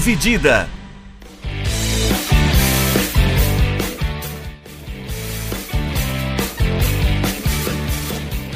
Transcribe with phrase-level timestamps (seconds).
[0.00, 0.66] Dividida.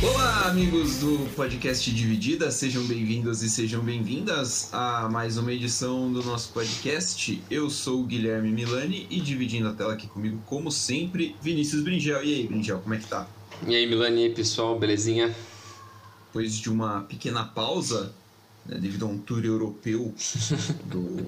[0.02, 6.24] Olá, amigos do podcast Dividida, sejam bem-vindos e sejam bem-vindas a mais uma edição do
[6.24, 7.42] nosso podcast.
[7.50, 12.24] Eu sou o Guilherme Milani e dividindo a tela aqui comigo, como sempre, Vinícius Bringel.
[12.24, 13.28] E aí, Bringel, como é que tá?
[13.66, 15.36] E aí, Milani, pessoal, belezinha?
[16.28, 18.14] Depois de uma pequena pausa,
[18.66, 20.14] né, devido a um tour europeu
[20.86, 21.26] do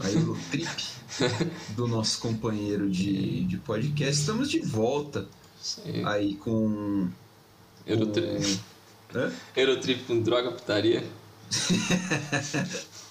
[0.00, 0.84] a Eurotrip
[1.76, 5.26] do nosso companheiro de, de podcast, estamos de volta
[5.60, 6.04] Sim.
[6.04, 7.08] aí com
[7.86, 8.26] Eurotrip,
[9.12, 9.32] com- Hã?
[9.56, 11.04] Eurotrip com droga, putaria.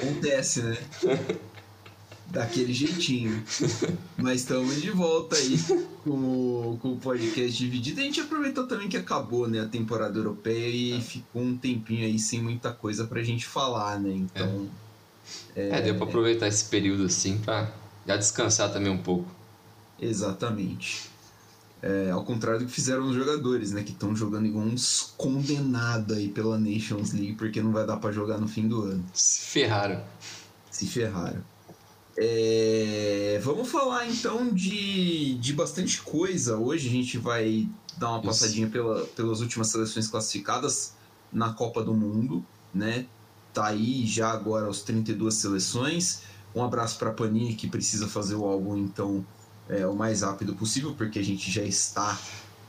[0.00, 0.76] Acontece, né?
[2.32, 3.44] Daquele jeitinho.
[4.16, 5.58] Mas estamos de volta aí
[6.02, 8.00] com o, com o podcast dividido.
[8.00, 12.18] A gente aproveitou também que acabou né, a temporada europeia e ficou um tempinho aí
[12.18, 14.10] sem muita coisa pra gente falar, né?
[14.12, 14.66] Então,
[15.54, 17.70] É, deu pra aproveitar esse período assim pra
[18.06, 19.28] já descansar também um pouco.
[20.00, 21.10] exatamente.
[21.82, 23.82] É, ao contrário do que fizeram os jogadores, né?
[23.82, 28.12] Que estão jogando igual uns condenados aí pela Nations League, porque não vai dar pra
[28.12, 29.04] jogar no fim do ano.
[29.12, 30.00] Se ferraram.
[30.70, 31.42] Se ferraram.
[32.16, 36.56] É, vamos falar então de, de bastante coisa.
[36.56, 40.94] Hoje a gente vai dar uma passadinha pela, pelas últimas seleções classificadas
[41.32, 43.06] na Copa do Mundo, né?
[43.54, 46.22] Tá aí já agora as 32 seleções.
[46.54, 49.24] Um abraço para Panini que precisa fazer o álbum então
[49.68, 52.18] é, o mais rápido possível, porque a gente já está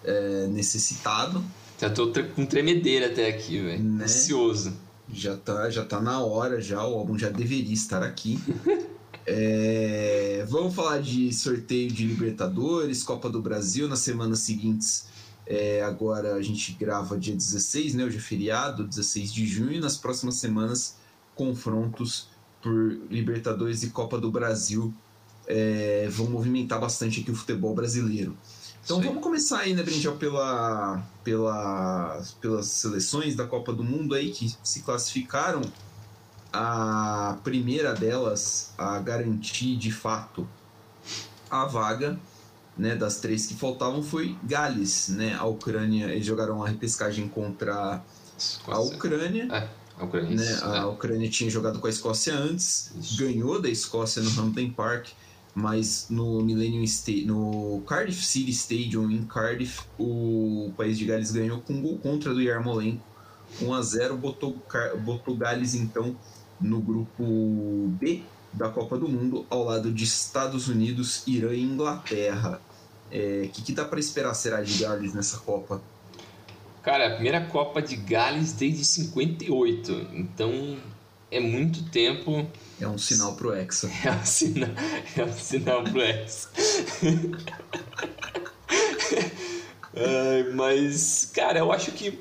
[0.03, 1.44] é, necessitado.
[1.80, 3.83] Já tô com tremedeira até aqui, velho.
[3.83, 4.05] Né?
[4.05, 4.73] Ansioso.
[5.11, 8.39] Já tá, já tá na hora, já o álbum já deveria estar aqui.
[9.25, 15.05] É, vamos falar de sorteio de Libertadores, Copa do Brasil nas semanas seguintes.
[15.45, 18.05] É, agora a gente grava dia 16, né?
[18.05, 19.73] Hoje é feriado, 16 de junho.
[19.73, 20.95] E nas próximas semanas,
[21.35, 22.28] confrontos
[22.62, 24.94] por Libertadores e Copa do Brasil
[25.47, 28.38] é, vão movimentar bastante aqui o futebol brasileiro.
[28.83, 29.06] Então aí.
[29.06, 34.53] vamos começar aí, né, Brinjal, pela, pela, pelas seleções da Copa do Mundo aí que
[34.63, 35.62] se classificaram.
[36.53, 40.47] A primeira delas a garantir de fato
[41.50, 42.18] a vaga
[42.78, 45.34] né, das três que faltavam foi Gales, né?
[45.36, 48.02] A Ucrânia, eles jogaram a repescagem contra
[48.68, 48.80] a.
[48.80, 49.68] Ucrânia, É,
[50.00, 50.36] a Ucrânia.
[50.36, 50.44] né?
[50.44, 50.86] isso, A é.
[50.86, 53.18] Ucrânia tinha jogado com a Escócia antes, Isso.
[53.18, 55.08] ganhou da Escócia no Hampden Park,
[55.56, 61.62] mas no Millennium Sta- no Cardiff City Stadium em Cardiff, o país de Gales ganhou
[61.62, 63.03] com um gol contra do Yarmolenko,
[63.62, 64.59] 1 a 0, botou
[65.03, 66.16] botou Gales então
[66.59, 67.24] no grupo
[68.00, 72.62] B da Copa do Mundo, ao lado de Estados Unidos, Irã e Inglaterra.
[73.09, 75.81] O que, que dá para esperar será de Gales nessa Copa?
[76.81, 80.09] Cara, a primeira Copa de Gales desde 58.
[80.13, 80.78] Então
[81.31, 82.47] é muito tempo.
[82.80, 83.90] É um sinal pro Hexa.
[84.06, 84.69] É um sinal,
[85.18, 86.50] é um sinal pro ex.
[89.96, 92.19] Ai, mas, cara, eu acho que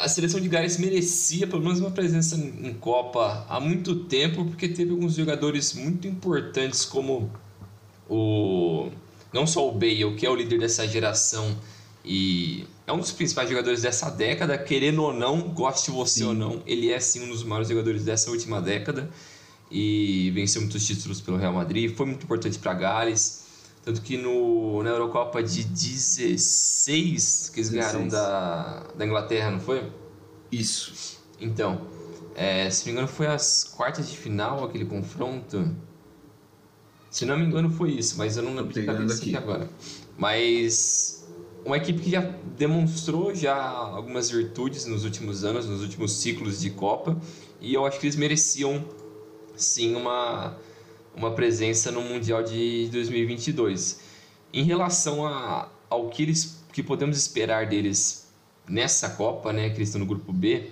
[0.00, 4.68] a seleção de Gales merecia pelo menos uma presença em Copa há muito tempo, porque
[4.68, 7.30] teve alguns jogadores muito importantes, como
[8.08, 8.90] o.
[9.32, 11.56] Não só o Bale, que é o líder dessa geração
[12.04, 16.26] e é um dos principais jogadores dessa década, querendo ou não, goste você Sim.
[16.26, 19.08] ou não, ele é sim um dos maiores jogadores dessa última década
[19.70, 23.41] e venceu muitos títulos pelo Real Madrid, foi muito importante para Gales,
[23.82, 27.72] tanto que no, na Eurocopa de 16, que eles 16.
[27.72, 29.90] ganharam da, da Inglaterra, não foi?
[30.50, 31.20] Isso.
[31.40, 31.80] Então,
[32.34, 35.74] é, se não me engano foi as quartas de final aquele confronto.
[37.10, 39.34] Se não me engano foi isso, mas eu não lembro de cabeça aqui.
[39.34, 39.68] aqui agora.
[40.16, 41.26] Mas
[41.64, 42.20] uma equipe que já
[42.56, 47.20] demonstrou já algumas virtudes nos últimos anos, nos últimos ciclos de Copa,
[47.60, 48.84] e eu acho que eles mereciam
[49.56, 50.56] sim uma,
[51.14, 54.00] uma presença no Mundial de 2022.
[54.52, 58.28] Em relação a, ao que, eles, que podemos esperar deles
[58.68, 60.70] nessa Copa, né, que eles estão no grupo B,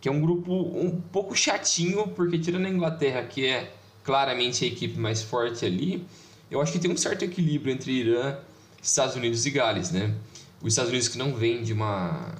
[0.00, 3.72] que é um grupo um pouco chatinho, porque tirando a Inglaterra, que é
[4.02, 6.06] claramente a equipe mais forte ali,
[6.50, 8.36] eu acho que tem um certo equilíbrio entre Irã,
[8.82, 10.14] Estados Unidos e Gales, né?
[10.60, 12.34] Os Estados Unidos que não vem de uma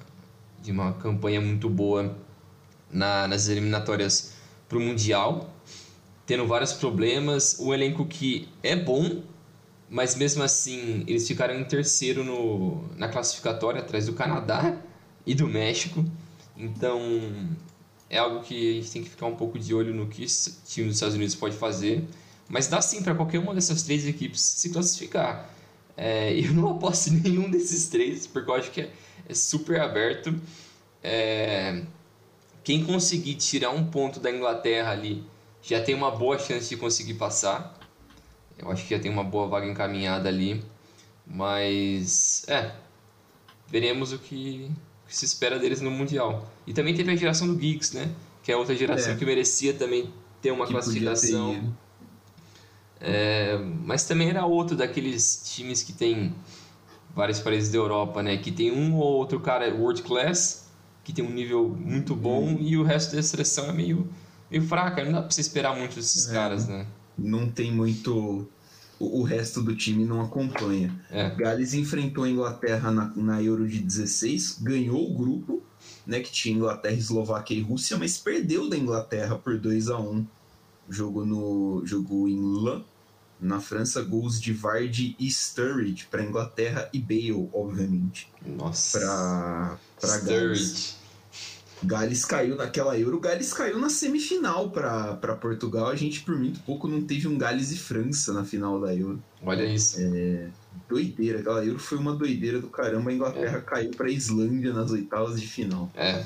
[0.60, 2.16] de uma campanha muito boa
[2.90, 4.32] na, nas eliminatórias
[4.68, 5.53] para o Mundial,
[6.26, 9.22] tendo vários problemas, o elenco que é bom,
[9.88, 14.76] mas mesmo assim eles ficaram em terceiro no, na classificatória, atrás do Canadá
[15.26, 16.04] e do México.
[16.56, 17.00] Então
[18.08, 20.28] é algo que a gente tem que ficar um pouco de olho no que o
[20.66, 22.04] time dos Estados Unidos pode fazer.
[22.48, 25.50] Mas dá sim para qualquer uma dessas três equipes se classificar.
[25.96, 28.90] É, eu não aposto em nenhum desses três, porque eu acho que é,
[29.28, 30.34] é super aberto.
[31.02, 31.82] É,
[32.62, 35.22] quem conseguir tirar um ponto da Inglaterra ali
[35.64, 37.78] já tem uma boa chance de conseguir passar.
[38.58, 40.62] Eu acho que já tem uma boa vaga encaminhada ali.
[41.26, 42.72] Mas, é,
[43.66, 44.70] veremos o que,
[45.04, 46.46] o que se espera deles no Mundial.
[46.66, 48.14] E também teve a geração do Giggs, né?
[48.42, 49.16] Que é outra geração é.
[49.16, 50.12] que merecia também
[50.42, 51.74] ter uma que classificação.
[53.00, 56.34] É, mas também era outro daqueles times que tem
[57.14, 58.36] vários países da Europa, né?
[58.36, 60.68] Que tem um ou outro cara world class,
[61.02, 62.58] que tem um nível muito bom, hum.
[62.60, 64.10] e o resto da seleção é meio,
[64.54, 65.04] meio fraca.
[65.04, 66.86] Não dá pra você esperar muito desses é, caras, né?
[67.18, 68.48] Não tem muito.
[68.98, 70.94] O, resto do time não acompanha.
[71.10, 71.28] É.
[71.34, 75.62] Gales enfrentou a Inglaterra na, na Euro de 16, ganhou o grupo,
[76.06, 76.20] né?
[76.20, 80.26] Que tinha Inglaterra, Eslováquia e Rússia, mas perdeu da Inglaterra por 2 a 1
[80.88, 82.82] Jogo no jogo em Lan,
[83.40, 88.30] na França, gols de Vardy e Sturridge para Inglaterra e Bale, obviamente.
[88.44, 89.78] Nossa.
[90.00, 90.96] Para Gales.
[91.82, 95.88] Gales caiu naquela Euro, Gales caiu na semifinal para Portugal.
[95.88, 99.22] A gente, por muito pouco, não teve um Gales e França na final da Euro.
[99.42, 99.96] Olha isso.
[100.00, 100.48] É,
[100.88, 103.10] doideira, aquela Euro foi uma doideira do caramba.
[103.10, 103.60] A Inglaterra é.
[103.60, 105.90] caiu para Islândia nas oitavas de final.
[105.94, 106.24] É,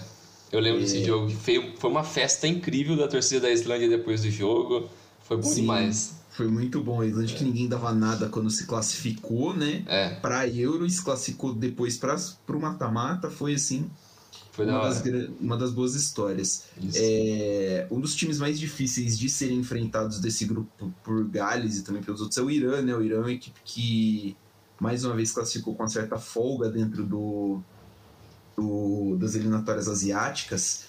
[0.52, 0.82] eu lembro é...
[0.82, 1.30] desse jogo.
[1.30, 4.88] Foi, foi uma festa incrível da torcida da Islândia depois do jogo.
[5.22, 5.62] Foi bom Sim.
[5.62, 6.18] demais.
[6.30, 7.00] Foi muito bom.
[7.00, 7.38] A Islândia é.
[7.38, 9.82] que ninguém dava nada quando se classificou, né?
[9.86, 10.10] É.
[10.20, 12.16] Pra Euro e se classificou depois para
[12.48, 13.28] o mata-mata.
[13.28, 13.90] Foi assim.
[14.58, 15.04] Foi uma, das,
[15.40, 16.64] uma das boas histórias.
[16.96, 22.02] É, um dos times mais difíceis de serem enfrentados desse grupo por Gales e também
[22.02, 22.92] pelos outros é o Irã, né?
[22.92, 24.36] O Irã é uma equipe que
[24.80, 27.62] mais uma vez classificou com uma certa folga dentro do,
[28.56, 30.86] do das eliminatórias asiáticas.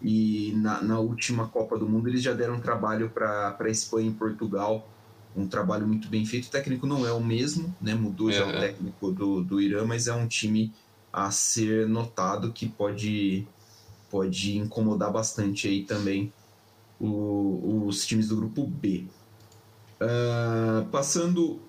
[0.00, 4.14] E na, na última Copa do Mundo eles já deram trabalho para a Espanha e
[4.14, 4.88] Portugal.
[5.34, 6.46] Um trabalho muito bem feito.
[6.46, 7.96] O técnico não é o mesmo, né?
[7.96, 8.60] Mudou é, já o é.
[8.60, 10.72] técnico do, do Irã, mas é um time
[11.12, 13.46] a ser notado que pode,
[14.10, 16.32] pode incomodar bastante aí também
[17.00, 19.06] o, os times do grupo B.
[20.00, 21.60] Uh, passando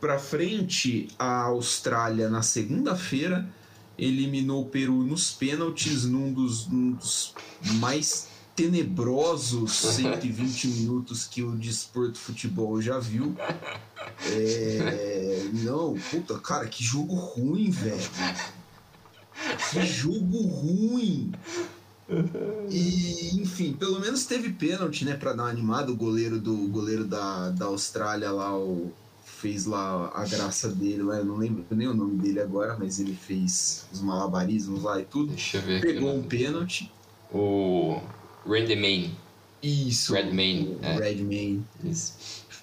[0.00, 3.48] para frente, a Austrália na segunda-feira
[3.96, 7.34] eliminou o Peru nos pênaltis num dos, num dos
[7.74, 13.34] mais tenebrosos 120 minutos que o desporto futebol já viu.
[14.26, 15.48] É...
[15.52, 18.10] Não, puta, cara, que jogo ruim, velho.
[19.70, 21.32] Que jogo ruim.
[22.70, 25.90] E, enfim, pelo menos teve pênalti, né, para dar uma animada.
[25.90, 28.92] O goleiro do o goleiro da, da Austrália lá, o
[29.42, 33.00] fez lá a graça dele lá, eu não lembro nem o nome dele agora, mas
[33.00, 35.30] ele fez os malabarismos lá e tudo.
[35.30, 36.92] Deixa eu ver Pegou aqui, um pênalti.
[37.32, 38.00] O
[38.46, 39.16] Redmayne.
[39.60, 40.14] Isso.
[40.14, 40.78] Redmayne.
[40.80, 40.96] É.
[40.96, 41.64] Redmayne.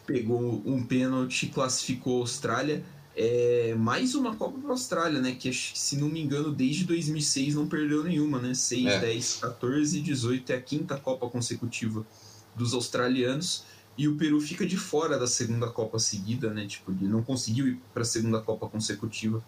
[0.07, 2.83] Pegou um pênalti, classificou a Austrália.
[3.21, 5.35] É mais uma Copa para a Austrália, né?
[5.37, 8.53] Que se não me engano, desde 2006 não perdeu nenhuma, né?
[8.53, 8.99] 6, é.
[8.99, 12.07] 10, 14, 18 é a quinta Copa consecutiva
[12.55, 13.65] dos australianos.
[13.97, 16.65] E o Peru fica de fora da segunda Copa seguida, né?
[16.65, 19.43] Tipo, ele não conseguiu ir para a segunda Copa consecutiva,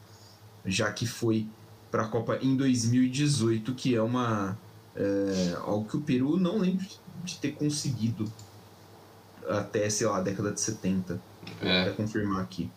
[0.65, 1.47] já que foi
[1.89, 4.59] para a Copa em 2018, que é uma
[4.93, 6.85] é, algo que o Peru não lembra
[7.23, 8.29] de ter conseguido
[9.47, 11.21] até, sei lá, a década de 70.
[11.61, 11.85] É.
[11.85, 12.69] Vou confirmar aqui.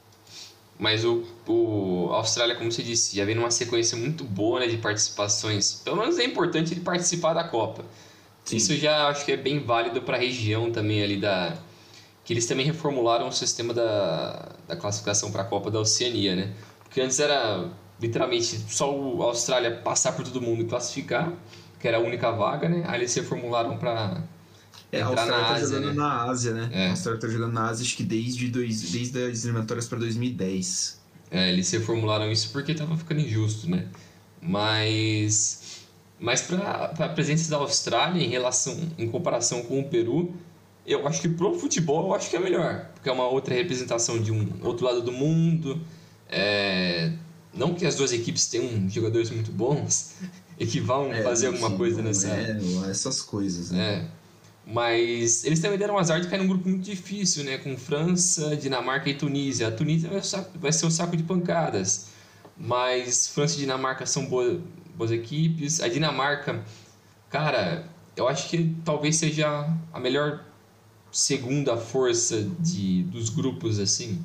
[0.85, 4.67] Mas o, o a Austrália, como você disse, já vem numa sequência muito boa né,
[4.67, 5.81] de participações.
[5.83, 7.87] Pelo menos é importante ele participar da Copa.
[8.45, 8.59] Sim.
[8.59, 11.57] Isso já acho que é bem válido para a região também ali da
[12.23, 16.53] que eles também reformularam o sistema da, da classificação para a Copa da Oceania, né?
[16.83, 17.67] Porque antes era
[17.99, 18.91] literalmente só
[19.23, 21.33] a Austrália passar por todo mundo e classificar,
[21.81, 22.85] que era a única vaga, né?
[22.87, 24.23] Aí eles reformularam para
[24.93, 25.93] é, a Austrália na tá Ásia, jogando né?
[25.93, 26.71] na Ásia, né?
[26.73, 26.87] É.
[26.87, 31.03] A Austrália tá jogando na Ásia, acho que desde, dois, desde as eliminatórias para 2010.
[31.31, 33.89] É, eles reformularam isso porque tava ficando injusto, né?
[34.41, 35.83] Mas
[36.19, 40.33] mas para a presença da Austrália em relação em comparação com o Peru,
[40.87, 44.21] eu acho que pro futebol eu acho que é melhor, porque é uma outra representação
[44.21, 45.81] de um outro lado do mundo.
[46.29, 47.13] É,
[47.53, 50.15] não que as duas equipes tenham jogadores muito bons
[50.59, 52.29] e que vão é, fazer alguma coisa nessa.
[52.29, 52.59] É,
[52.91, 54.09] essas coisas, né?
[54.11, 54.24] É.
[54.67, 57.59] Mas eles também deram azar de cair num grupo muito difícil, né?
[57.59, 59.69] Com França, Dinamarca e Tunísia.
[59.69, 60.11] A Tunísia
[60.55, 62.09] vai ser um saco de pancadas.
[62.57, 64.59] Mas França e Dinamarca são boas
[64.95, 65.81] boas equipes.
[65.81, 66.65] A Dinamarca,
[67.29, 70.45] cara, eu acho que talvez seja a melhor
[71.11, 74.25] segunda força de, dos grupos, assim.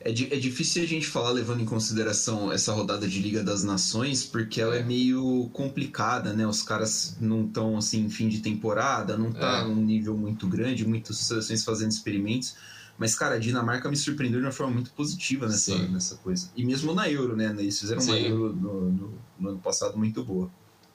[0.00, 4.24] É, é difícil a gente falar levando em consideração essa rodada de Liga das Nações,
[4.24, 6.46] porque ela é, é meio complicada, né?
[6.46, 9.64] Os caras não estão assim em fim de temporada, não tá é.
[9.64, 12.56] um nível muito grande, muitas seleções fazendo experimentos.
[12.96, 16.50] Mas, cara, a Dinamarca me surpreendeu de uma forma muito positiva nessa, nessa coisa.
[16.56, 17.54] E mesmo na Euro, né?
[17.56, 18.10] Eles fizeram Sim.
[18.10, 20.50] uma Euro no, no, no, ano passado muito boa.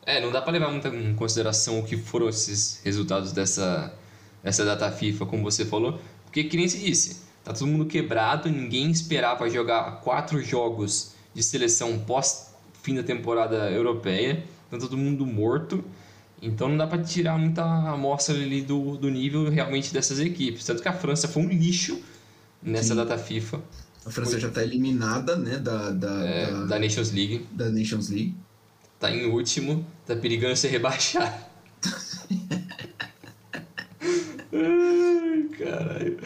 [0.05, 3.93] É, não dá para levar muito em consideração o que foram esses resultados dessa,
[4.43, 8.49] dessa data FIFA, como você falou, porque que nem se disse, tá todo mundo quebrado,
[8.49, 15.25] ninguém esperava jogar quatro jogos de seleção pós fim da temporada europeia, tá todo mundo
[15.25, 15.83] morto,
[16.41, 20.65] então não dá para tirar muita amostra ali do, do nível realmente dessas equipes.
[20.65, 22.03] Tanto que a França foi um lixo
[22.61, 22.95] nessa Sim.
[22.95, 23.61] data FIFA.
[24.05, 24.41] A França foi...
[24.41, 27.47] já está eliminada, né, da, da, é, da, da, Nations League.
[27.51, 28.35] Da Nations League.
[28.99, 31.33] Tá em último, tá perigando ser rebaixado.
[34.51, 36.17] Ai, caralho.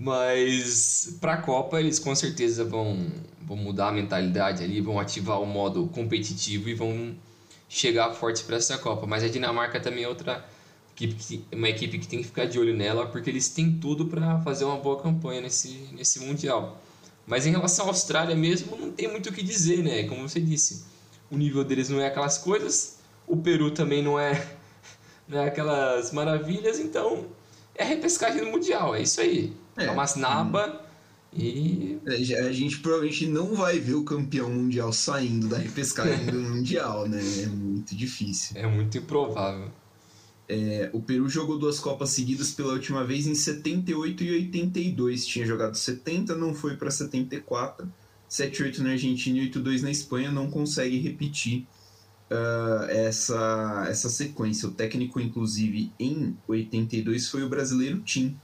[0.00, 3.10] Mas para a Copa eles com certeza vão,
[3.42, 7.16] vão mudar a mentalidade ali, vão ativar o modo competitivo e vão
[7.68, 9.08] chegar forte para essa Copa.
[9.08, 10.44] Mas a Dinamarca também é outra
[10.94, 14.40] equipe, uma equipe que tem que ficar de olho nela, porque eles têm tudo para
[14.42, 16.80] fazer uma boa campanha nesse, nesse Mundial.
[17.26, 20.04] Mas em relação à Austrália mesmo, não tem muito o que dizer, né?
[20.04, 20.84] Como você disse,
[21.28, 24.46] o nível deles não é aquelas coisas, o Peru também não é,
[25.26, 27.26] não é aquelas maravilhas, então
[27.74, 29.52] é repescagem do Mundial, é isso aí.
[29.78, 30.84] É, é umas naba
[31.32, 31.98] e.
[32.06, 37.08] É, a gente provavelmente não vai ver o campeão mundial saindo da repescagem do Mundial,
[37.08, 37.20] né?
[37.42, 38.56] É muito difícil.
[38.56, 39.70] É muito improvável.
[40.48, 45.26] É, o Peru jogou duas Copas seguidas pela última vez em 78 e 82.
[45.26, 47.88] Tinha jogado 70, não foi para 74.
[48.30, 50.30] 7-8 na Argentina e 8-2 na Espanha.
[50.30, 51.66] Não consegue repetir
[52.30, 54.68] uh, essa, essa sequência.
[54.68, 58.38] O técnico, inclusive, em 82 foi o brasileiro Tim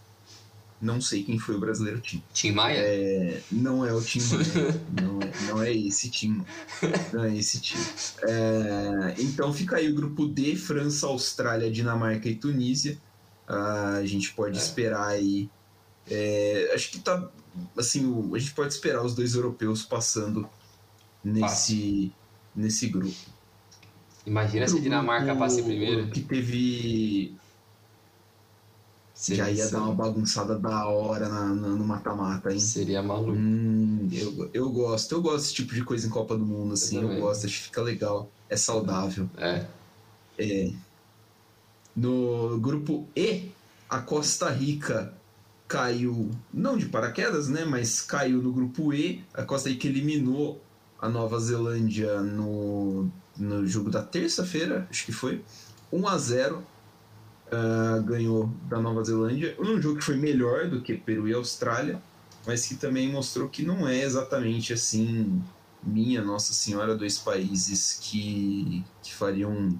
[0.84, 2.22] não sei quem foi o brasileiro Tim.
[2.32, 2.78] Tim Maia?
[2.78, 4.80] É, não é o Tim Maia.
[5.02, 6.44] não, é, não é esse Tim.
[7.12, 7.78] Não é esse Tim.
[8.22, 12.98] É, então fica aí o grupo D: França, Austrália, Dinamarca e Tunísia.
[13.48, 14.60] Uh, a gente pode é.
[14.60, 15.48] esperar aí.
[16.10, 17.28] É, acho que tá.
[17.78, 20.48] Assim, o, a gente pode esperar os dois europeus passando
[21.24, 22.12] nesse,
[22.54, 23.16] nesse grupo.
[24.26, 26.08] Imagina se a Dinamarca passe primeiro.
[26.08, 27.36] Que teve
[29.24, 29.70] Seria, Já ia seria.
[29.78, 32.60] dar uma bagunçada da hora na, na no mata-mata, hein?
[32.60, 33.32] Seria maluco.
[33.32, 35.12] Hum, eu, eu gosto.
[35.12, 37.00] Eu gosto desse tipo de coisa em Copa do Mundo, assim.
[37.00, 38.30] Eu, eu gosto, acho que fica legal.
[38.50, 39.26] É saudável.
[39.38, 39.64] É.
[40.38, 40.70] É.
[41.96, 43.48] No grupo E,
[43.88, 45.14] a Costa Rica
[45.66, 47.64] caiu, não de paraquedas, né?
[47.64, 49.24] Mas caiu no grupo E.
[49.32, 50.60] A Costa Rica eliminou
[51.00, 55.42] a Nova Zelândia no, no jogo da terça-feira, acho que foi.
[55.90, 56.62] 1 a 0
[57.52, 62.00] uh, ganhou da Nova Zelândia, um jogo que foi melhor do que Peru e Austrália,
[62.46, 65.42] mas que também mostrou que não é exatamente assim,
[65.82, 69.78] minha Nossa Senhora, dois países que, que fariam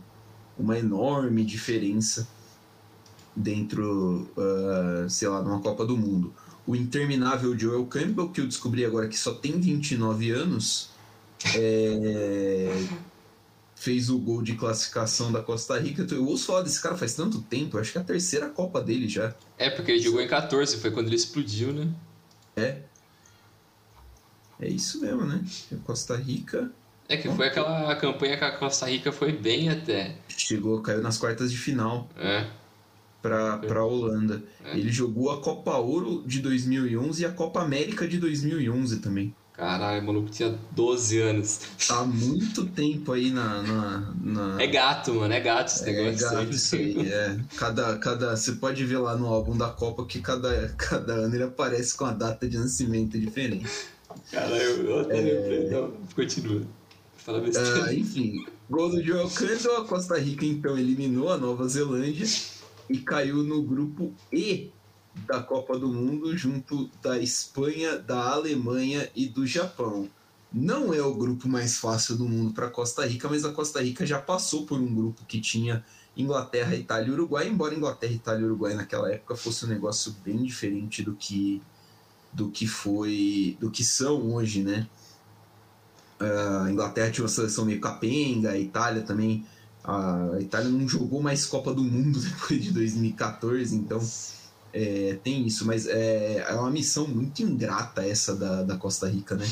[0.59, 2.28] uma enorme diferença
[3.35, 6.33] dentro, uh, sei lá, numa Copa do Mundo.
[6.66, 10.90] O interminável Joel Campbell, que eu descobri agora que só tem 29 anos,
[11.54, 12.71] é,
[13.84, 16.06] fez o gol de classificação da Costa Rica.
[16.10, 19.06] Eu ouço falar desse cara faz tanto tempo, acho que é a terceira Copa dele
[19.06, 19.34] já.
[19.58, 21.92] É, porque ele jogou em 14, foi quando ele explodiu, né?
[22.56, 22.78] É.
[24.58, 25.44] É isso mesmo, né?
[25.84, 26.70] Costa Rica.
[27.06, 30.16] É que foi aquela campanha que a Costa Rica foi bem até.
[30.28, 32.08] Chegou, caiu nas quartas de final.
[32.16, 32.46] É.
[33.20, 34.42] Pra, pra Holanda.
[34.64, 34.78] É.
[34.78, 39.34] Ele jogou a Copa Ouro de 2011 e a Copa América de 2011 também.
[39.56, 41.61] Caralho, o maluco tinha 12 anos.
[41.87, 44.62] Tá há muito tempo aí na, na, na...
[44.62, 46.26] É gato, mano, é gato esse é negócio.
[46.26, 47.38] É gato isso aí, é.
[47.56, 48.37] Cada, cada...
[48.37, 52.04] Você pode ver lá no álbum da Copa que cada, cada ano ele aparece com
[52.04, 53.70] a data de nascimento diferente.
[54.32, 55.70] Caralho, eu, eu até é...
[55.70, 56.62] Não, continua.
[57.16, 57.84] Fala besteira.
[57.84, 62.26] Ah, enfim, gol do Joel Campbell, a Costa Rica então eliminou a Nova Zelândia
[62.90, 64.73] e caiu no grupo E
[65.26, 70.09] da Copa do Mundo junto da Espanha, da Alemanha e do Japão.
[70.52, 74.06] Não é o grupo mais fácil do mundo para Costa Rica, mas a Costa Rica
[74.06, 75.85] já passou por um grupo que tinha
[76.16, 80.42] Inglaterra, Itália e Uruguai, embora Inglaterra, Itália e Uruguai naquela época fosse um negócio bem
[80.42, 81.61] diferente do que
[82.33, 84.88] do que foi, do que são hoje, né?
[86.18, 89.47] A Inglaterra tinha uma seleção meio capenga, a Itália também.
[89.85, 94.00] A Itália não jogou mais Copa do Mundo depois de 2014, então
[94.74, 99.36] é, tem isso, mas é, é uma missão muito ingrata essa da, da Costa Rica,
[99.36, 99.48] né?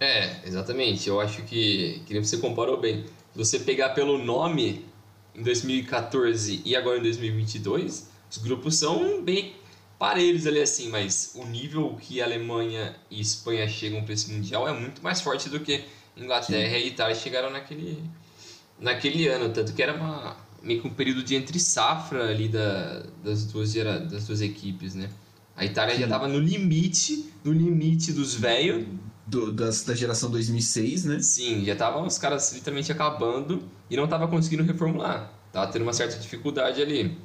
[0.00, 1.06] É, exatamente.
[1.06, 3.04] Eu acho que, que você comparou bem.
[3.32, 4.86] Se você pegar pelo nome
[5.34, 9.54] em 2014 e agora em 2022, os grupos são bem
[9.98, 14.72] parelhos ali assim, mas o nível que Alemanha e Espanha chegam para esse mundial é
[14.72, 15.84] muito mais forte do que
[16.16, 16.84] Inglaterra Sim.
[16.84, 18.02] e Itália chegaram naquele
[18.78, 23.04] naquele ano, tanto que era uma meio que um período de entre safra ali da,
[23.24, 25.08] das, duas gera, das duas equipes, né?
[25.56, 26.00] A Itália Sim.
[26.00, 28.86] já estava no limite, no limite dos velhos,
[29.26, 31.20] do, das, da geração 2006, né?
[31.20, 35.32] Sim, já estavam os caras literalmente acabando e não tava conseguindo reformular.
[35.52, 37.16] Tava tendo uma certa dificuldade ali.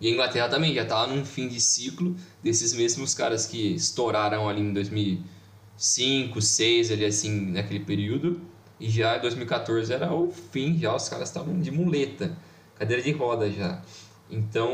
[0.00, 4.48] E a Inglaterra também já tava num fim de ciclo desses mesmos caras que estouraram
[4.48, 8.40] ali em 2005, 2006, ali assim, naquele período.
[8.82, 12.36] E já em 2014 era o fim, já os caras estavam de muleta,
[12.74, 13.80] cadeira de roda já.
[14.28, 14.72] Então,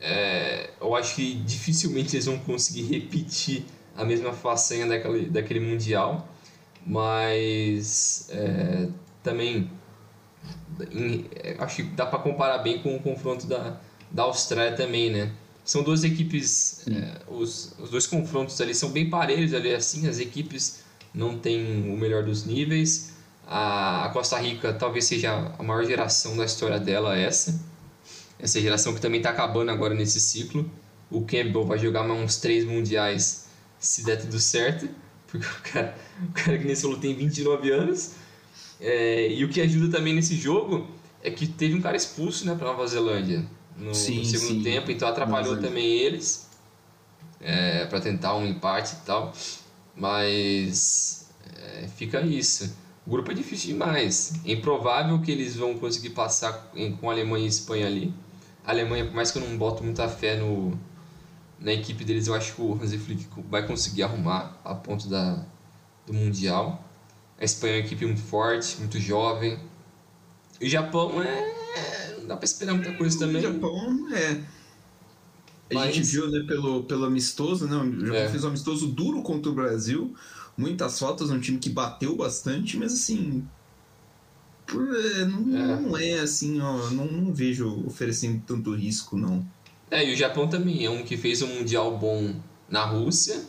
[0.00, 6.26] é, eu acho que dificilmente eles vão conseguir repetir a mesma façanha daquele, daquele Mundial,
[6.86, 8.88] mas é,
[9.22, 9.70] também
[10.90, 13.78] em, é, acho que dá para comparar bem com o confronto da,
[14.10, 15.30] da Austrália também, né?
[15.62, 20.18] São duas equipes, é, os, os dois confrontos ali são bem parelhos ali, assim, as
[20.18, 20.83] equipes
[21.14, 23.12] não têm o melhor dos níveis.
[23.46, 27.60] A, a Costa Rica talvez seja a maior geração da história dela essa.
[28.38, 30.68] Essa geração que também está acabando agora nesse ciclo.
[31.10, 33.46] O Campbell vai jogar mais uns três mundiais
[33.78, 34.88] se der tudo certo.
[35.28, 35.96] Porque o cara,
[36.28, 38.12] o cara que nesse falou tem 29 anos.
[38.80, 40.88] É, e o que ajuda também nesse jogo
[41.22, 43.44] é que teve um cara expulso né, para Nova Zelândia
[43.76, 44.62] no, sim, no segundo sim.
[44.62, 46.48] tempo, então atrapalhou também eles
[47.40, 49.32] é, para tentar um empate e tal.
[49.96, 52.76] Mas é, fica isso.
[53.06, 54.34] O grupo é difícil demais.
[54.44, 58.14] É improvável que eles vão conseguir passar em, com a Alemanha e Espanha ali.
[58.64, 60.78] A Alemanha, por mais que eu não boto muita fé no,
[61.60, 65.44] na equipe deles, eu acho que o Hansi Flick vai conseguir arrumar a ponto da,
[66.06, 66.82] do Mundial.
[67.38, 69.58] A Espanha é uma equipe muito forte, muito jovem.
[70.60, 72.16] E o Japão é.
[72.18, 73.36] Não dá pra esperar muita coisa também.
[73.36, 74.40] O Japão é.
[75.70, 75.94] A Mas...
[75.94, 77.76] gente viu né, pelo, pelo amistoso, né?
[77.76, 78.28] O Japão é.
[78.28, 80.14] fez um amistoso duro contra o Brasil.
[80.56, 83.44] Muitas faltas, um time que bateu bastante, mas assim.
[84.70, 89.44] É, não é, não é assim, ó, não, não vejo oferecendo tanto risco, não.
[89.90, 92.34] É, e o Japão também é um que fez um Mundial bom
[92.68, 93.42] na Rússia,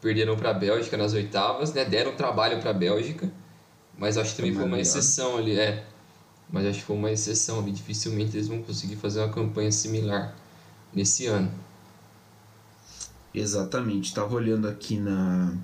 [0.00, 1.84] perderam para a Bélgica nas oitavas, né?
[1.84, 3.30] Deram trabalho para a Bélgica,
[3.98, 5.84] mas acho que também foi uma exceção ali, é.
[6.50, 10.34] Mas acho que foi uma exceção ali, dificilmente eles vão conseguir fazer uma campanha similar
[10.96, 11.52] nesse ano.
[13.34, 15.54] Exatamente, estava olhando aqui na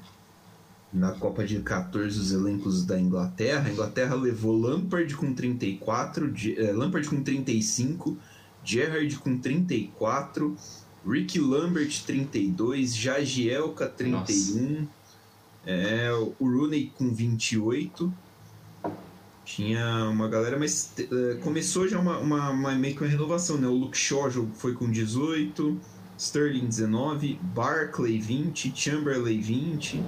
[0.93, 3.67] na Copa de 14 os elencos da Inglaterra.
[3.67, 8.19] A Inglaterra levou Lampard com 34, eh, Lampard com 35,
[8.63, 10.55] Gerrard com 34,
[11.07, 14.87] Ricky Lambert 32, Jagielka 31,
[15.65, 18.13] é, o Rooney com 28.
[19.45, 23.67] Tinha uma galera, mas uh, começou já uma, uma, uma, meio que uma renovação, né?
[23.67, 25.81] O Luke Shaw foi com 18,
[26.17, 30.01] Sterling 19, Barclay 20, Chamberlain 20.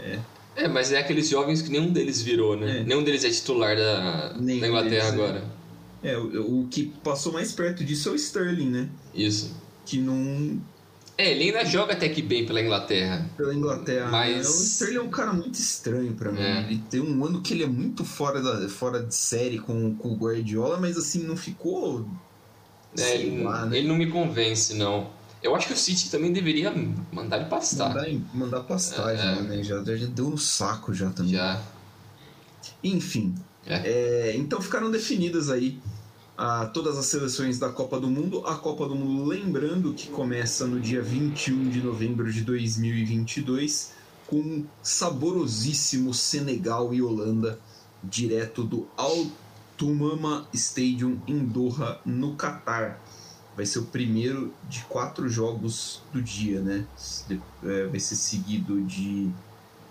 [0.00, 0.18] É.
[0.56, 2.80] É, mas é aqueles jovens que nenhum deles virou, né?
[2.80, 2.84] É.
[2.84, 5.10] Nenhum deles é titular da, da Inglaterra é.
[5.10, 5.44] agora.
[6.02, 8.88] É, o, o, que passou mais perto disso é o Sterling, né?
[9.14, 9.56] Isso.
[9.86, 10.60] Que não.
[11.20, 13.28] É, ele ainda joga até que bem pela Inglaterra.
[13.36, 14.06] Pela Inglaterra.
[14.06, 14.10] Né?
[14.10, 14.48] Mas.
[14.48, 16.40] O Sterling é um cara muito estranho para mim.
[16.40, 16.60] É.
[16.60, 20.08] Ele tem um ano que ele é muito fora, da, fora de série com, com
[20.08, 22.08] o Guardiola, mas assim, não ficou.
[22.98, 23.76] É, ele, lá, né?
[23.76, 25.10] ele não me convence, não.
[25.42, 26.72] Eu acho que o City também deveria
[27.12, 27.90] mandar ele pastar.
[27.90, 29.62] Mandar, mandar pastar é, já, né?
[29.62, 31.32] Já, já deu no saco já também.
[31.32, 31.60] Já.
[32.82, 33.34] Enfim.
[33.66, 33.74] É.
[33.84, 35.78] É, então ficaram definidas aí
[36.40, 38.46] a, todas as seleções da Copa do Mundo.
[38.46, 43.92] A Copa do Mundo, lembrando que começa no dia 21 de novembro de 2022
[44.26, 47.60] com um saborosíssimo Senegal e Holanda
[48.02, 49.26] direto do Al
[49.76, 52.98] Tumama Stadium em Doha, no Catar
[53.54, 56.86] vai ser o primeiro de quatro jogos do dia, né?
[57.62, 59.28] É, vai ser seguido de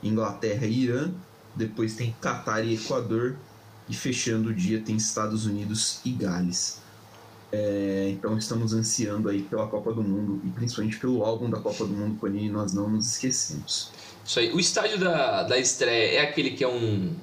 [0.01, 1.11] Inglaterra e Irã,
[1.55, 3.35] depois tem Catar e Equador,
[3.89, 6.79] e fechando o dia tem Estados Unidos e Gales.
[7.51, 11.83] É, então estamos ansiando aí pela Copa do Mundo e principalmente pelo álbum da Copa
[11.83, 13.91] do Mundo Panini, nós não nos esquecemos.
[14.23, 14.53] Isso aí.
[14.53, 17.15] O estádio da, da estreia é aquele que é um.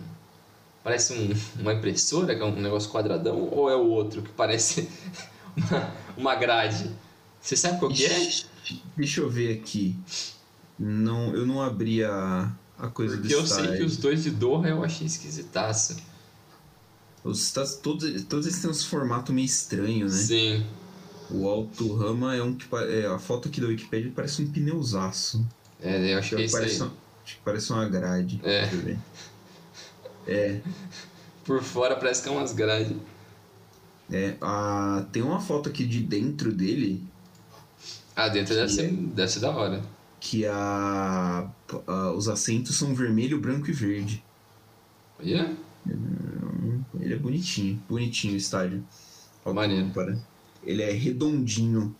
[0.83, 4.89] Parece um, uma impressora, que é um negócio quadradão, ou é o outro que parece
[5.57, 6.91] uma, uma grade.
[7.41, 8.31] Você sabe qual que é?
[8.97, 9.97] Deixa eu ver aqui.
[10.79, 14.31] Não, eu não abri a, a coisa Porque do eu sei que os dois de
[14.31, 15.97] Doha eu achei esquisitaço.
[17.27, 20.12] Os todos, todos eles têm um formato meio estranho, né?
[20.12, 20.65] Sim.
[21.29, 25.45] O Alto Rama é um que é, a foto aqui da Wikipedia parece um pneuzaço.
[25.81, 26.93] É, eu acho que, é parece uma,
[27.25, 28.41] acho que parece uma grade.
[28.45, 28.97] É.
[30.29, 30.61] É.
[31.45, 32.97] Por fora parece que é umas grades.
[34.09, 37.03] É, a, tem uma foto aqui de dentro dele.
[38.15, 39.83] Ah, dentro deve ser, é, deve ser da hora.
[40.21, 41.51] Que a,
[41.89, 44.23] a, os assentos são vermelho, branco e verde.
[45.21, 45.53] Yeah.
[47.07, 48.88] Ele é bonitinho, bonitinho o estádio.
[49.47, 49.92] Maneiro.
[49.92, 50.12] Para.
[50.62, 51.99] Ele é redondinho,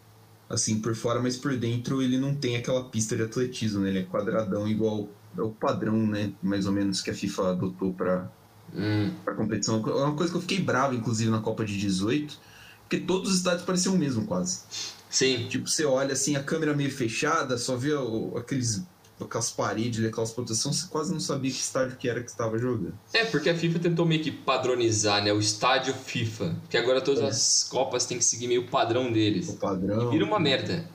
[0.49, 3.91] assim por fora, mas por dentro ele não tem aquela pista de atletismo, né?
[3.91, 6.37] Ele é quadradão igual é o padrão, né?
[6.43, 8.35] Mais ou menos que a FIFA adotou para
[8.73, 9.77] Hum, a competição.
[9.87, 12.41] É uma coisa que eu fiquei bravo, inclusive, na Copa de 18,
[12.83, 14.65] porque todos os estádios pareciam o mesmo, quase.
[15.09, 18.89] sim, Tipo, você olha assim, a câmera meio fechada, só vê o- aqueles,
[19.25, 22.93] aquelas paredes, aquelas proteções, você quase não sabia que estádio que era que estava jogando.
[23.13, 25.33] É, porque a FIFA tentou meio que padronizar, né?
[25.33, 26.55] O estádio FIFA.
[26.69, 27.27] Que agora todas É.
[27.29, 29.49] as Copas têm que seguir meio o padrão deles.
[29.49, 30.09] O padrão.
[30.09, 30.89] E vira uma merda.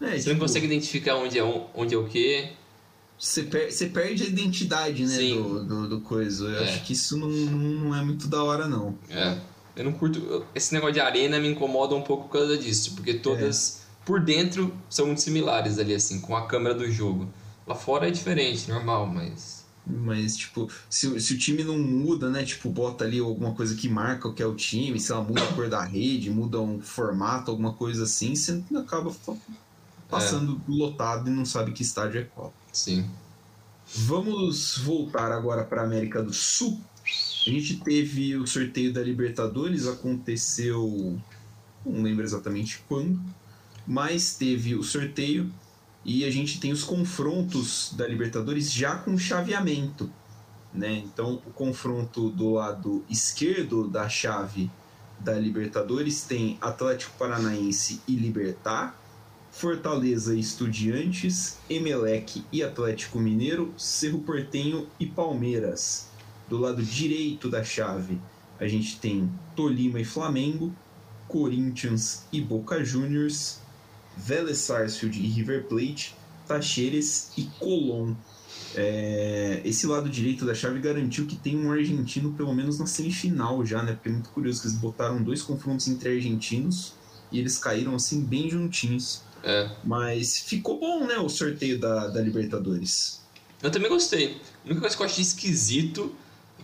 [0.00, 2.50] É, Você tipo, não consegue identificar onde é, on- onde é o quê.
[3.18, 6.44] Você, per- você perde a identidade, né, do, do, do coisa.
[6.44, 6.64] Eu É.
[6.64, 8.94] acho que isso não, não, é muito da hora, não.
[9.08, 9.38] É.
[9.74, 10.44] Eu não curto.
[10.54, 12.94] Esse negócio de arena me incomoda um pouco por causa disso.
[12.94, 17.26] Porque todas, por dentro, são muito similares ali, assim, com a câmera do jogo.
[17.66, 19.64] Lá fora é diferente, normal, mas.
[19.86, 22.44] Mas, tipo, se, o- se o time não muda, né?
[22.44, 25.42] Tipo, bota ali alguma coisa que marca o que é o time, sei lá, muda
[25.42, 29.14] a cor da rede, muda um formato, alguma coisa assim, você acaba
[30.08, 32.52] passando lotado e não sabe que estádio é qual.
[32.72, 33.08] Sim.
[33.94, 36.80] Vamos voltar agora para a América do Sul.
[37.46, 41.16] A gente teve o sorteio da Libertadores, aconteceu.
[41.84, 43.20] Não lembro exatamente quando,
[43.86, 45.48] mas teve o sorteio
[46.06, 50.08] e a gente tem os confrontos da Libertadores já com chaveamento.
[50.72, 51.02] Né?
[51.04, 54.70] Então, o confronto do lado esquerdo da chave
[55.18, 58.96] da Libertadores tem Atlético Paranaense e Libertar,
[59.50, 66.08] Fortaleza e Estudiantes, Emelec e Atlético Mineiro, Cerro Portenho e Palmeiras.
[66.48, 68.20] Do lado direito da chave,
[68.60, 70.72] a gente tem Tolima e Flamengo,
[71.26, 73.58] Corinthians e Boca Juniors,
[74.16, 76.14] Vélez Sarsfield e River Plate,
[76.46, 78.14] Tacheres e Colón.
[78.74, 83.64] É, esse lado direito da chave garantiu que tem um argentino pelo menos na semifinal
[83.64, 83.92] já, né?
[83.92, 86.94] Porque é muito curioso que eles botaram dois confrontos entre argentinos
[87.32, 89.22] e eles caíram assim bem juntinhos.
[89.42, 89.70] É.
[89.84, 93.20] Mas ficou bom, né, o sorteio da, da Libertadores.
[93.62, 94.40] Eu também gostei.
[94.64, 96.14] A única coisa que eu achei esquisito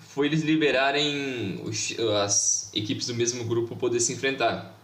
[0.09, 4.77] foi eles liberarem os- as equipes do mesmo grupo poder se enfrentar.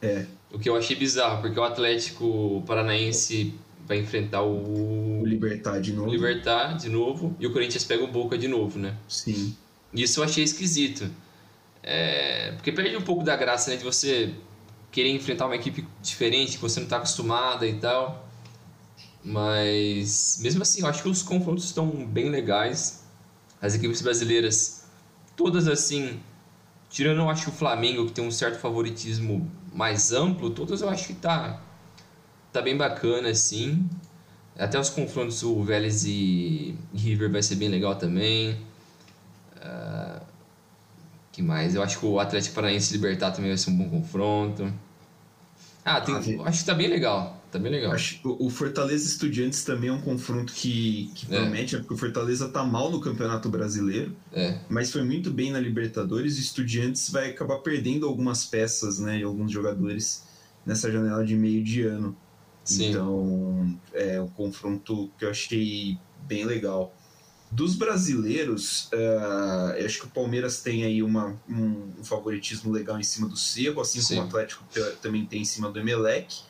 [0.00, 0.26] É.
[0.52, 3.54] O que eu achei bizarro, porque o Atlético Paranaense
[3.86, 6.10] vai enfrentar o, O Libertar de o novo.
[6.10, 8.96] Libertar de novo e o Corinthians pega o Boca de novo, né?
[9.08, 9.56] Sim.
[9.92, 11.10] Isso eu achei esquisito.
[11.82, 13.76] É, porque perde um pouco da graça, né?
[13.76, 14.34] De você
[14.90, 18.28] querer enfrentar uma equipe diferente, que você não está acostumada e tal.
[19.24, 23.04] Mas, mesmo assim, eu acho que os confrontos estão bem legais.
[23.60, 24.86] As equipes brasileiras,
[25.36, 26.18] todas assim,
[26.88, 31.06] tirando eu acho o Flamengo, que tem um certo favoritismo mais amplo, todas eu acho
[31.06, 31.60] que tá,
[32.52, 33.88] tá bem bacana, assim.
[34.58, 38.58] Até os confrontos, o Vélez e River vai ser bem legal também.
[41.32, 41.74] que mais?
[41.74, 44.72] Eu acho que o Atlético Paranaense Libertar também vai ser um bom confronto.
[45.84, 47.39] Ah, tem, Ah, acho que tá bem legal.
[47.50, 47.92] Tá bem legal.
[47.92, 51.40] Acho o o Fortaleza Estudiantes também é um confronto que, que É.
[51.40, 51.80] promete, né?
[51.80, 56.36] porque o Fortaleza tá mal no Campeonato Brasileiro, É, mas foi muito bem na Libertadores.
[56.36, 60.22] O Estudiantes vai acabar perdendo algumas peças, né, e alguns jogadores
[60.64, 62.16] nessa janela de meio de ano.
[62.64, 62.90] sim.
[62.90, 66.94] Então, é um confronto que eu achei bem legal.
[67.50, 68.88] Dos brasileiros,
[69.76, 73.36] eu acho que o Palmeiras tem aí uma, um, um favoritismo legal em cima do
[73.36, 74.14] Cerro, assim Sim.
[74.14, 74.62] como o Atlético
[75.02, 76.42] também tem em cima do Emelec.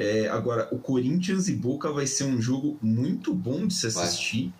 [0.00, 4.52] Eh, agora, o Corinthians e Boca vai ser um jogo muito bom de se assistir.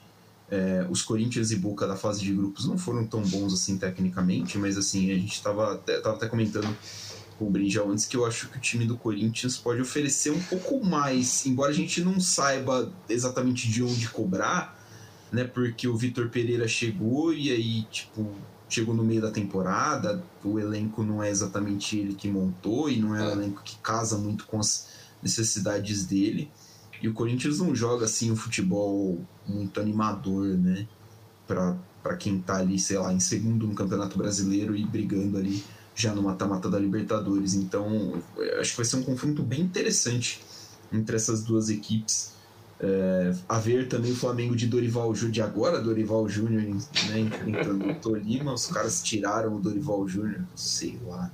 [0.50, 4.58] Eh, os Corinthians e Boca da fase de grupos não foram tão bons assim tecnicamente,
[4.58, 6.66] mas assim, a gente estava até, tava até comentando
[7.38, 10.40] com o Brinjal antes que eu acho que o time do Corinthians pode oferecer um
[10.40, 14.76] pouco mais, embora a gente não saiba exatamente de onde cobrar,
[15.30, 15.44] né?
[15.44, 18.28] Porque o Vitor Pereira chegou e aí, tipo,
[18.68, 23.14] chegou no meio da temporada, o elenco não é exatamente ele que montou e não
[23.14, 23.32] é um É.
[23.34, 24.87] elenco que casa muito com as
[25.22, 26.50] necessidades dele.
[27.00, 30.86] E o Corinthians não joga assim um futebol muito animador, né?
[31.46, 35.62] Pra quem tá ali, sei lá, em segundo no Campeonato Brasileiro e brigando ali
[35.94, 37.54] já no mata-mata da Libertadores.
[37.54, 38.22] Então,
[38.60, 40.40] acho que vai ser um confronto bem interessante
[40.92, 42.32] entre essas duas equipes.
[42.80, 47.90] É, a ver também o Flamengo de Dorival Júnior, de agora Dorival Júnior, né, enfrentando
[47.90, 48.52] o Tolima.
[48.52, 51.30] Os caras tiraram o Dorival Júnior, sei lá.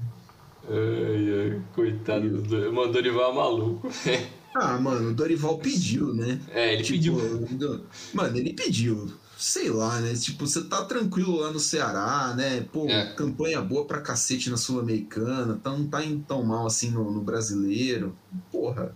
[0.68, 2.72] Ai, ai, coitado do Dorival.
[2.72, 3.88] Mano, o Dorival é maluco.
[4.56, 6.40] Ah, mano, o Dorival pediu, né?
[6.52, 7.80] É, ele Tipo, pediu.
[8.12, 9.12] Mano, ele pediu.
[9.36, 10.14] Sei lá, né?
[10.14, 12.64] Tipo, você tá tranquilo lá no Ceará, né?
[12.72, 13.14] Pô, É.
[13.14, 17.20] campanha boa pra cacete na Sul-Americana, tá, não tá indo tão mal assim no, no
[17.20, 18.14] brasileiro.
[18.52, 18.94] Porra.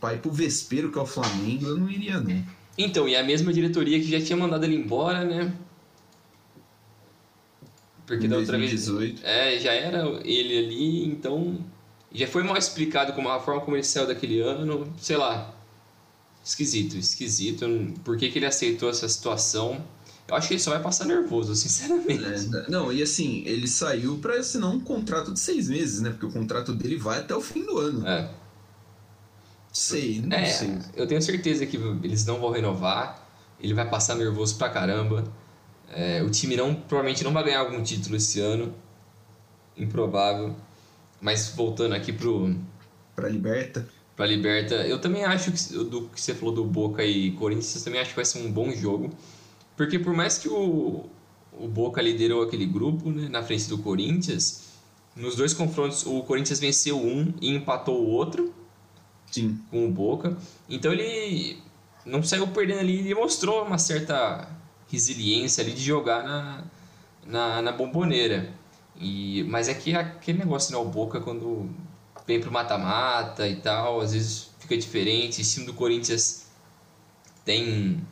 [0.00, 2.42] Pai pro Vespeiro, que é o Flamengo, eu não iria, não.
[2.78, 5.52] Então, e a mesma diretoria que já tinha mandado ele embora, né?
[8.12, 8.70] Porque Em da outra vez.
[8.70, 9.24] 2018.
[9.24, 11.58] É, já era ele ali, então.
[12.12, 15.54] Já foi mal explicado como a forma saiu daquele ano, sei lá.
[16.44, 17.66] Esquisito, esquisito.
[18.04, 19.82] Por que, que ele aceitou essa situação?
[20.28, 22.22] Eu acho que ele só vai passar nervoso, sinceramente.
[22.54, 26.10] É, não, e assim, ele saiu para assinar um contrato de seis meses, né?
[26.10, 28.06] Porque o contrato dele vai até o fim do ano.
[28.06, 28.30] É.
[29.72, 30.78] Sei, não é, sei.
[30.94, 33.26] Eu tenho certeza que eles não vão renovar.
[33.58, 35.24] Ele vai passar nervoso pra caramba.
[35.92, 38.74] É, o time não provavelmente não vai ganhar algum título esse ano.
[39.76, 40.56] Improvável.
[41.20, 42.56] Mas voltando aqui pro.
[43.14, 43.86] Pra Liberta.
[44.16, 44.74] Pra Liberta.
[44.86, 48.10] Eu também acho que do que você falou do Boca e Corinthians, eu também acho
[48.10, 49.10] que vai ser um bom jogo.
[49.76, 51.06] Porque por mais que o,
[51.52, 54.72] o Boca liderou aquele grupo né, na frente do Corinthians,
[55.14, 58.52] nos dois confrontos o Corinthians venceu um e empatou o outro.
[59.30, 59.58] Sim.
[59.70, 60.36] Com o Boca.
[60.68, 61.58] Então ele
[62.04, 64.48] não saiu perdendo ali, ele mostrou uma certa
[64.92, 66.64] resiliência ali de jogar na,
[67.26, 68.52] na, na bomboneira.
[68.96, 70.78] E, mas é que aquele negócio, né?
[70.78, 71.68] O Boca quando
[72.26, 75.40] vem pro mata-mata e tal, às vezes fica diferente.
[75.40, 76.46] O time do Corinthians
[77.44, 78.06] tem,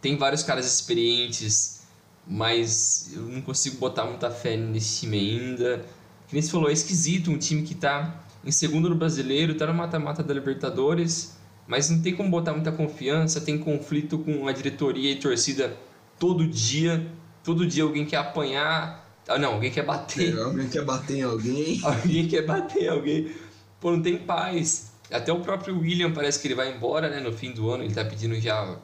[0.00, 1.82] tem vários caras experientes,
[2.26, 5.84] mas eu não consigo botar muita fé nesse time ainda.
[6.28, 9.66] Que nem você falou, é esquisito um time que tá em segundo no brasileiro, tá
[9.66, 14.52] no mata-mata da Libertadores, mas não tem como botar muita confiança, tem conflito com a
[14.52, 15.76] diretoria e torcida
[16.18, 17.06] todo dia.
[17.42, 19.04] Todo dia alguém quer apanhar.
[19.28, 20.36] Ah, não, alguém quer bater.
[20.36, 21.80] É, alguém quer bater em alguém.
[21.84, 23.34] alguém quer bater em alguém.
[23.80, 24.92] Pô, não tem paz.
[25.10, 27.20] Até o próprio William parece que ele vai embora, né?
[27.20, 28.78] No fim do ano, ele tá pedindo já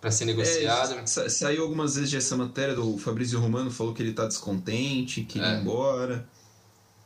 [0.00, 0.94] para ser negociado.
[0.94, 5.22] É, sa saiu algumas vezes essa matéria do Fabrício Romano, falou que ele tá descontente,
[5.22, 5.42] que é.
[5.42, 6.28] ir embora.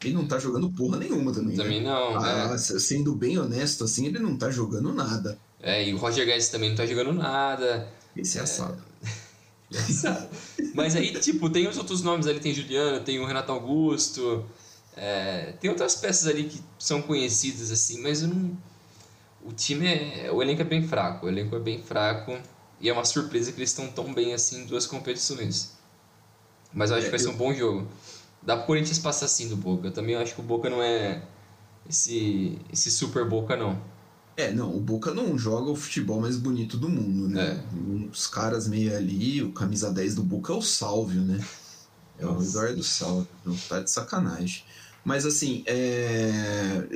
[0.05, 1.57] Ele não tá jogando porra nenhuma também.
[1.57, 1.89] Também né?
[1.89, 2.19] não.
[2.19, 2.59] Ah, é.
[2.59, 5.39] Sendo bem honesto, assim, ele não tá jogando nada.
[5.61, 7.89] É, e o Roger Guedes também não tá jogando nada.
[8.17, 8.83] Esse é, é assado.
[10.75, 14.45] Mas aí, tipo, tem os outros nomes ali, tem Juliano, tem o Renato Augusto,
[14.97, 18.57] é, tem outras peças ali que são conhecidas, assim, mas não...
[19.45, 20.31] o time é.
[20.33, 22.39] O elenco é bem fraco, o elenco é bem fraco.
[22.81, 25.71] E é uma surpresa que eles estão tão bem assim em duas competições.
[26.73, 27.87] Mas eu acho é, que vai ser um bom jogo.
[28.43, 29.87] Dá pro Corinthians passar assim do Boca.
[29.87, 31.23] Eu também acho que o Boca não é
[31.89, 33.81] esse, esse super Boca, não.
[34.37, 37.63] É, não, o Boca não joga o futebol mais bonito do mundo, né?
[37.63, 38.11] É.
[38.11, 41.45] Os caras meio ali, o camisa 10 do Boca é o Sálvio, né?
[42.19, 42.39] É Nossa.
[42.39, 44.65] o Eduardo Sálvio, não tá de sacanagem.
[45.05, 46.87] Mas assim, é...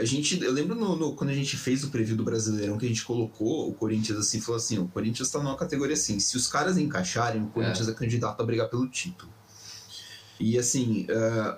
[0.00, 2.86] a gente, eu lembro no, no, quando a gente fez o preview do Brasileirão que
[2.86, 6.34] a gente colocou o Corinthians assim, falou assim, o Corinthians tá numa categoria assim, se
[6.36, 9.30] os caras encaixarem, o Corinthians é, é candidato a brigar pelo título.
[10.40, 11.06] E assim,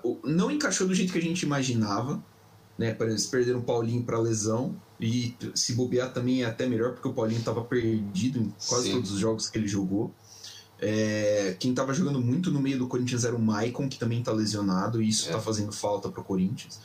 [0.05, 2.23] uh, não encaixou do jeito que a gente imaginava,
[2.79, 2.97] né?
[3.01, 7.13] Eles perderam o Paulinho para lesão e se bobear também é até melhor porque o
[7.13, 8.93] Paulinho estava perdido em quase Sim.
[8.95, 10.13] todos os jogos que ele jogou.
[10.81, 14.33] É, quem estava jogando muito no meio do Corinthians era o Maicon, que também está
[14.33, 15.41] lesionado, e isso está é.
[15.41, 16.81] fazendo falta para o Corinthians.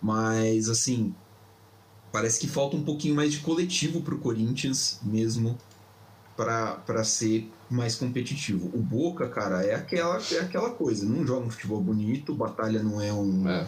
[0.00, 1.14] Mas, assim,
[2.10, 5.58] parece que falta um pouquinho mais de coletivo para o Corinthians mesmo
[6.36, 8.70] para ser mais competitivo.
[8.74, 11.06] O Boca, cara, é aquela, é aquela coisa.
[11.06, 13.66] Não joga um futebol bonito, Batalha não é um, é.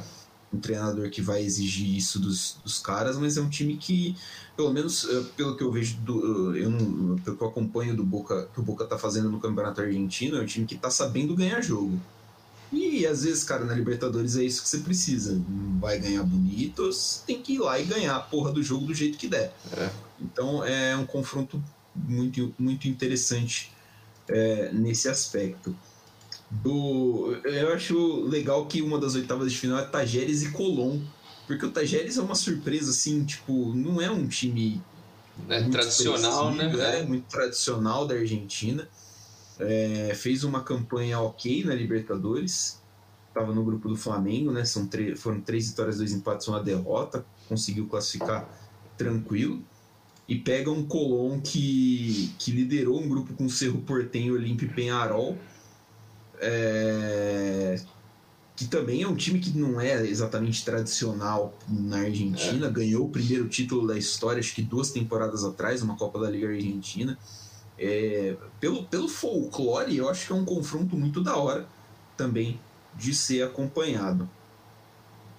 [0.54, 4.16] Um treinador que vai exigir isso dos, dos caras, mas é um time que,
[4.56, 7.96] pelo menos eh, pelo que eu vejo, do, eh, eu não, pelo que eu acompanho
[7.96, 10.90] do Boca, que o Boca tá fazendo no Campeonato Argentino, é um time que tá
[10.90, 12.00] sabendo ganhar jogo.
[12.72, 15.32] E às vezes, cara, na Libertadores é isso que você precisa.
[15.48, 18.86] Não vai ganhar bonito, você tem que ir lá e ganhar a porra do jogo
[18.86, 19.54] do jeito que der.
[19.76, 19.90] É.
[20.20, 21.62] Então é um confronto
[21.94, 23.72] muito, muito interessante
[24.28, 25.74] é, nesse aspecto.
[26.50, 31.00] Do, eu acho legal que uma das oitavas de final é Tajeres e Colom,
[31.46, 34.80] porque o Tajeres é uma surpresa, assim, tipo, não é um time
[35.48, 36.72] é tradicional, né?
[36.98, 38.88] É, muito tradicional da Argentina.
[39.58, 42.80] É, fez uma campanha ok na Libertadores.
[43.28, 44.64] Estava no grupo do Flamengo, né?
[44.64, 47.24] São foram três vitórias, dois empates, uma derrota.
[47.48, 48.48] Conseguiu classificar
[48.96, 49.62] tranquilo
[50.28, 55.36] e pega um Colón que, que liderou um grupo com Cerro Portenho, Olímpio e Penharol,
[56.40, 57.80] é,
[58.56, 62.70] que também é um time que não é exatamente tradicional na Argentina, é.
[62.70, 66.48] ganhou o primeiro título da história, acho que duas temporadas atrás, uma Copa da Liga
[66.48, 67.18] Argentina.
[67.76, 71.66] É, pelo, pelo folclore, eu acho que é um confronto muito da hora
[72.16, 72.60] também
[72.94, 74.28] de ser acompanhado.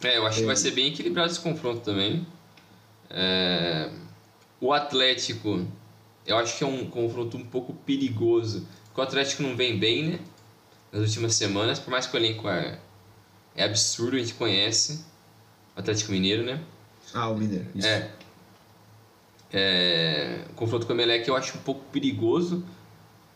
[0.04, 0.58] É, eu acho que vai é.
[0.58, 2.28] ser bem equilibrado esse confronto também.
[3.10, 3.90] É,
[4.60, 5.66] o Atlético,
[6.28, 8.68] eu acho que é um confronto um pouco perigoso.
[8.86, 10.20] Porque o Atlético não vem bem, né?
[10.91, 12.80] Nas últimas semanas, por mais que o elenco é,
[13.56, 15.04] é absurdo, a gente conhece.
[15.76, 16.62] O Atlético Mineiro, né?
[17.13, 17.65] Ah, o Mineiro.
[17.76, 17.88] Isso.
[17.88, 18.12] É.
[19.52, 20.45] é.
[20.52, 22.63] O confronto com o Emelec eu acho um pouco perigoso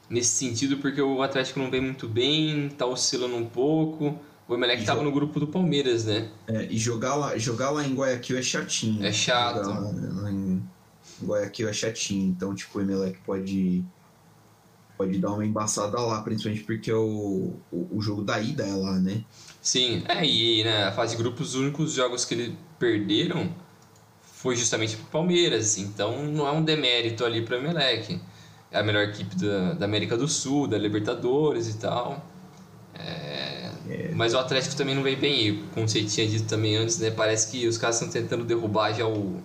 [0.09, 4.17] nesse sentido, porque o Atlético não vem muito bem, tá oscilando um pouco.
[4.47, 6.29] O Emelec estava no grupo do Palmeiras, né?
[6.47, 9.05] É, e jogar lá, jogar lá em Guayaquil é chatinho.
[9.05, 9.67] É chato.
[9.67, 9.79] Lá,
[10.23, 10.63] lá em
[11.21, 13.83] Guayaquil é chatinho, então tipo, o Emelec pode
[14.99, 18.99] pode dar uma embaçada lá, principalmente porque o, o, o, jogo da ida é lá,
[18.99, 19.23] né?
[19.62, 23.49] Sim, é, e né, a fase de grupos, os únicos jogos que eles perderam
[24.21, 28.19] foi justamente pro Palmeiras, então não é um demérito ali para o Emelec.
[28.69, 32.25] É a melhor equipe da, da América do Sul, da Libertadores e tal.
[32.93, 34.12] É, é.
[34.13, 37.09] Mas o Atlético também não vem bem, como você tinha dito também antes, né?
[37.09, 39.41] Parece que os caras estão tentando derrubar já o,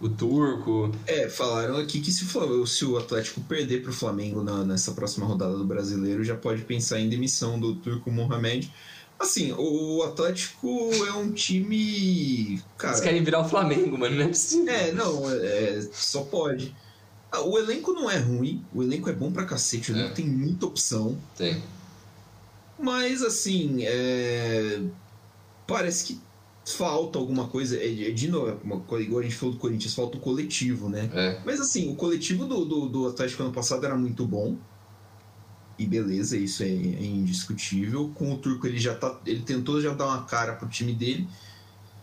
[0.00, 0.90] o turco.
[1.06, 2.24] É, falaram aqui que se,
[2.66, 6.62] se o Atlético perder para o Flamengo na, nessa próxima rodada do brasileiro, já pode
[6.62, 8.72] pensar em demissão do turco Mohamed.
[9.18, 12.62] Assim, o Atlético é um time.
[12.78, 14.72] Cara, Eles querem virar o Flamengo, mano, não é possível.
[14.72, 16.74] É, não, é, só pode.
[17.30, 20.14] Ah, o elenco não é ruim, o elenco é bom pra cacete, o elenco é.
[20.14, 21.18] tem muita opção.
[21.36, 21.62] Tem.
[22.78, 24.80] Mas, assim, é...
[25.66, 26.20] parece que
[26.72, 27.76] falta alguma coisa.
[27.76, 31.10] É, é de novo, é igual a gente falou do Corinthians, falta o coletivo, né?
[31.12, 31.40] É.
[31.44, 34.56] Mas assim, o coletivo do, do, do, Atlético ano passado era muito bom.
[35.78, 38.10] E beleza, isso é, é, indiscutível.
[38.14, 39.18] Com o Turco ele já tá.
[39.24, 41.26] Ele tentou já dar uma cara pro time dele.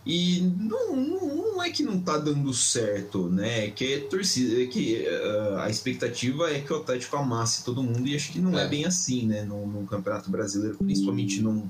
[0.04, 3.70] E não, não, não é que não tá dando certo, né?
[3.70, 8.06] Que é torcida, é que uh, a expectativa é que o Atlético amasse todo mundo
[8.08, 9.42] e acho que não é, é bem assim, né?
[9.42, 11.68] No, no Campeonato Brasileiro, principalmente num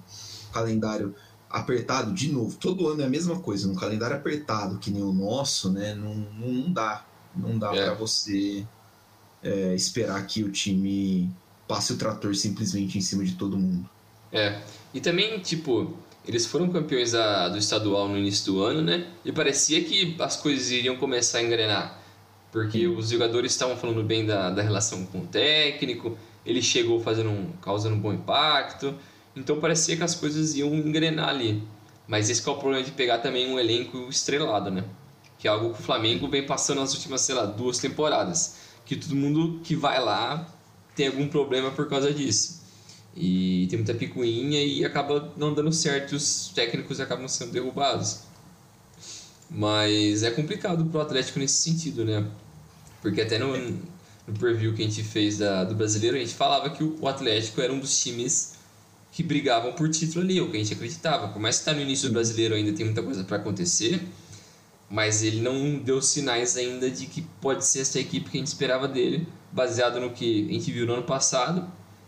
[0.53, 1.15] calendário
[1.51, 5.13] apertado, de novo, todo ano é a mesma coisa, num calendário apertado que nem o
[5.13, 5.95] nosso, né?
[5.95, 7.05] Não, não, dá.
[7.35, 7.85] Não dá é.
[7.85, 8.67] para você
[9.43, 11.31] é, esperar que o time
[11.67, 13.89] passe o trator simplesmente em cima de todo mundo.
[14.33, 14.61] É.
[14.93, 19.07] E também, tipo, eles foram campeões da, do estadual no início do ano, né?
[19.25, 21.99] E parecia que as coisas iriam começar a engrenar.
[22.53, 27.31] Porque os jogadores estavam falando bem da, da relação com o técnico, ele chegou fazendo
[27.31, 28.95] um, causando um bom impacto.
[29.39, 31.63] Então parecia que as coisas iam engrenar ali.
[32.07, 34.85] Mas esse é o problema de pegar também um elenco estrelado, né?
[35.39, 38.57] Que é algo que o Flamengo vem passando nas últimas, sei lá, duas temporadas.
[38.85, 40.49] Que todo mundo que vai lá
[40.97, 42.63] tem algum problema por causa disso.
[43.15, 48.21] E tem muita picuinha e acaba não dando certo, os técnicos acabam sendo derrubados.
[49.51, 52.27] Mas é complicado pro Atlético nesse sentido, né?
[53.01, 56.71] Porque até no, no preview que a gente fez da, do brasileiro, a gente falava
[56.71, 58.58] que o Atlético era um dos times
[59.19, 61.27] que brigavam por título ali, o que a gente acreditava.
[61.27, 64.01] Por mais que está no início do brasileiro ainda tem muita coisa para acontecer,
[64.89, 68.47] mas ele não deu sinais ainda de que pode ser essa equipe que a gente
[68.47, 71.67] esperava dele, baseado no que a gente viu no ano passado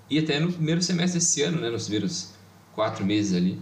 [0.08, 2.28] e até no primeiro semestre desse ano, né, nos primeiros
[2.76, 3.60] quatro meses ali.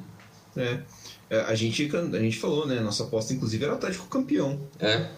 [0.55, 0.83] É.
[1.31, 2.81] é a gente, a gente falou, né?
[2.81, 4.61] Nossa aposta, inclusive, era o Atlético campeão.
[4.79, 5.09] É.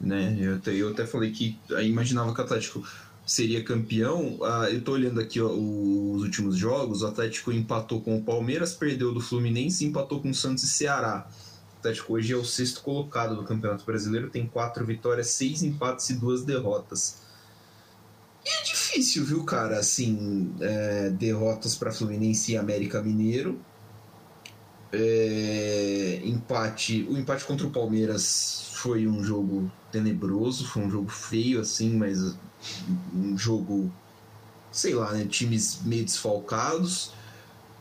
[0.00, 0.36] Né?
[0.40, 2.84] Eu, até, eu até falei que imaginava que o Atlético
[3.30, 4.40] seria campeão.
[4.42, 7.02] Ah, eu tô olhando aqui ó, os últimos jogos.
[7.02, 11.28] O Atlético empatou com o Palmeiras, perdeu do Fluminense, empatou com o Santos e Ceará.
[11.76, 16.10] O Atlético hoje é o sexto colocado do Campeonato Brasileiro, tem quatro vitórias, seis empates
[16.10, 17.18] e duas derrotas.
[18.44, 19.78] E é difícil, viu, cara?
[19.78, 23.60] Assim, é, derrotas para Fluminense e América Mineiro.
[24.92, 31.60] É, empate, o empate contra o Palmeiras foi um jogo tenebroso, foi um jogo feio,
[31.60, 32.34] assim, mas
[33.14, 33.92] um jogo,
[34.72, 37.12] sei lá, né, times meio desfalcados.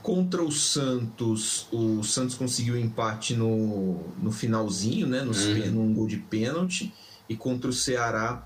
[0.04, 5.72] Contra o Santos, o Santos conseguiu um empate no, no finalzinho, né, no uhum.
[5.72, 6.94] num gol de pênalti.
[7.30, 8.46] E contra o Ceará,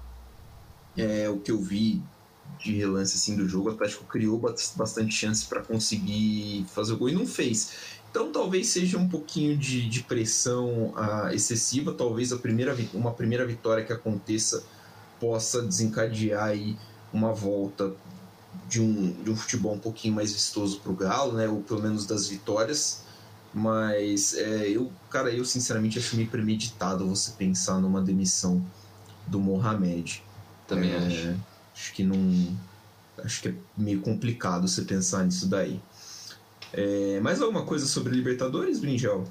[0.96, 2.02] é, o que eu vi
[2.60, 7.10] de relance assim, do jogo, o Atlético criou bastante chance para conseguir fazer o gol
[7.10, 7.93] e não fez.
[8.14, 13.44] Então talvez seja um pouquinho de, de pressão uh, excessiva, talvez a primeira, uma primeira
[13.44, 14.64] vitória que aconteça
[15.20, 16.78] possa desencadear aí
[17.12, 17.92] uma volta
[18.70, 21.48] de um, de um futebol um pouquinho mais vistoso para o Galo, né?
[21.48, 23.02] Ou pelo menos das vitórias.
[23.52, 28.64] Mas é, eu, cara, eu sinceramente acho meio premeditado você pensar numa demissão
[29.26, 30.22] do Mohamed.
[30.68, 31.36] Também é, acho.
[31.74, 32.56] Acho que não.
[33.24, 35.82] Acho que é meio complicado você pensar nisso daí.
[36.74, 39.24] É, mais alguma coisa sobre Libertadores, Brinjel?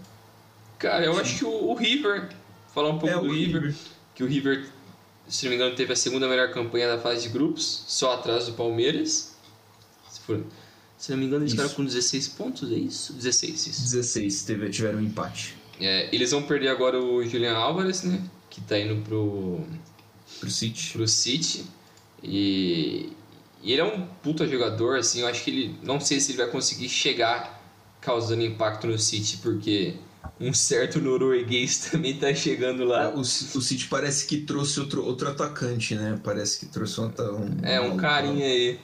[0.79, 2.31] Cara, eu acho que o, o, River.
[2.73, 3.75] Falar um pouco é, do River, River.
[4.15, 4.67] Que o River
[5.29, 8.47] se não me engano, teve a segunda melhor campanha da fase de grupos, só atrás
[8.47, 9.35] do Palmeiras.
[10.11, 10.45] Se, for,
[10.99, 13.13] se não me engano, eles ficaram com 16 pontos, é isso?
[13.15, 13.83] 16, isso.
[13.83, 15.57] 16, teve, tiveram um empate.
[15.81, 18.23] É, eles vão perder agora o Julian Álvares, né?
[18.51, 19.61] Que tá indo pro.
[20.39, 20.93] Pro City.
[20.93, 21.65] Pro City.
[22.23, 23.11] E,
[23.63, 25.79] e ele é um puta jogador, assim, eu acho que ele.
[25.83, 27.63] Não sei se ele vai conseguir chegar
[28.01, 29.95] causando impacto no City, porque
[30.41, 33.05] um certo norueguês também tá chegando lá.
[33.05, 36.19] É, o, o City parece que trouxe outro, outro atacante, né?
[36.23, 38.81] Parece que trouxe um, um É, um, um carinha aí.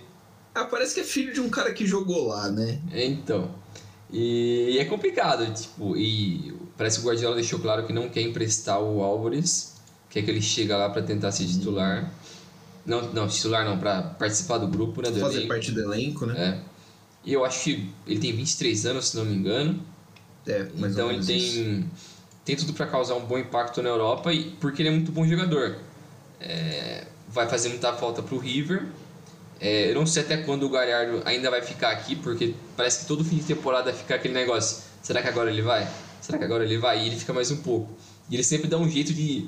[0.54, 2.80] Ah, parece que é filho de um cara que jogou lá, né?
[2.92, 3.50] É, então.
[4.10, 8.22] E, e, é complicado, tipo, e parece que o Guardiola deixou claro que não quer
[8.22, 9.74] emprestar o Álvares,
[10.08, 12.10] quer que ele chega lá para tentar ser titular.
[12.88, 15.10] Não, não, titular não, para participar do grupo, né?
[15.10, 15.48] Do Fazer elenco.
[15.48, 16.34] parte do elenco, né?
[16.64, 16.68] É.
[17.22, 19.78] E eu acho que ele tem 23 anos, se não me engano.
[20.46, 21.54] É, mais então ele menos isso.
[21.56, 21.90] tem,
[22.46, 25.26] tem tudo para causar um bom impacto na Europa e porque ele é muito bom
[25.26, 25.76] jogador.
[26.40, 28.86] É, vai fazer muita falta pro River.
[29.60, 33.06] É, eu não sei até quando o Galhardo ainda vai ficar aqui, porque parece que
[33.06, 34.82] todo fim de temporada fica aquele negócio.
[35.02, 35.86] Será que agora ele vai?
[36.22, 37.02] Será que agora ele vai?
[37.02, 37.92] E ele fica mais um pouco.
[38.30, 39.46] E ele sempre dá um jeito de,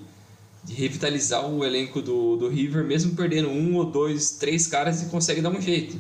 [0.63, 5.07] de revitalizar o elenco do, do River, mesmo perdendo um ou dois, três caras, e
[5.07, 5.99] consegue dar um jeito.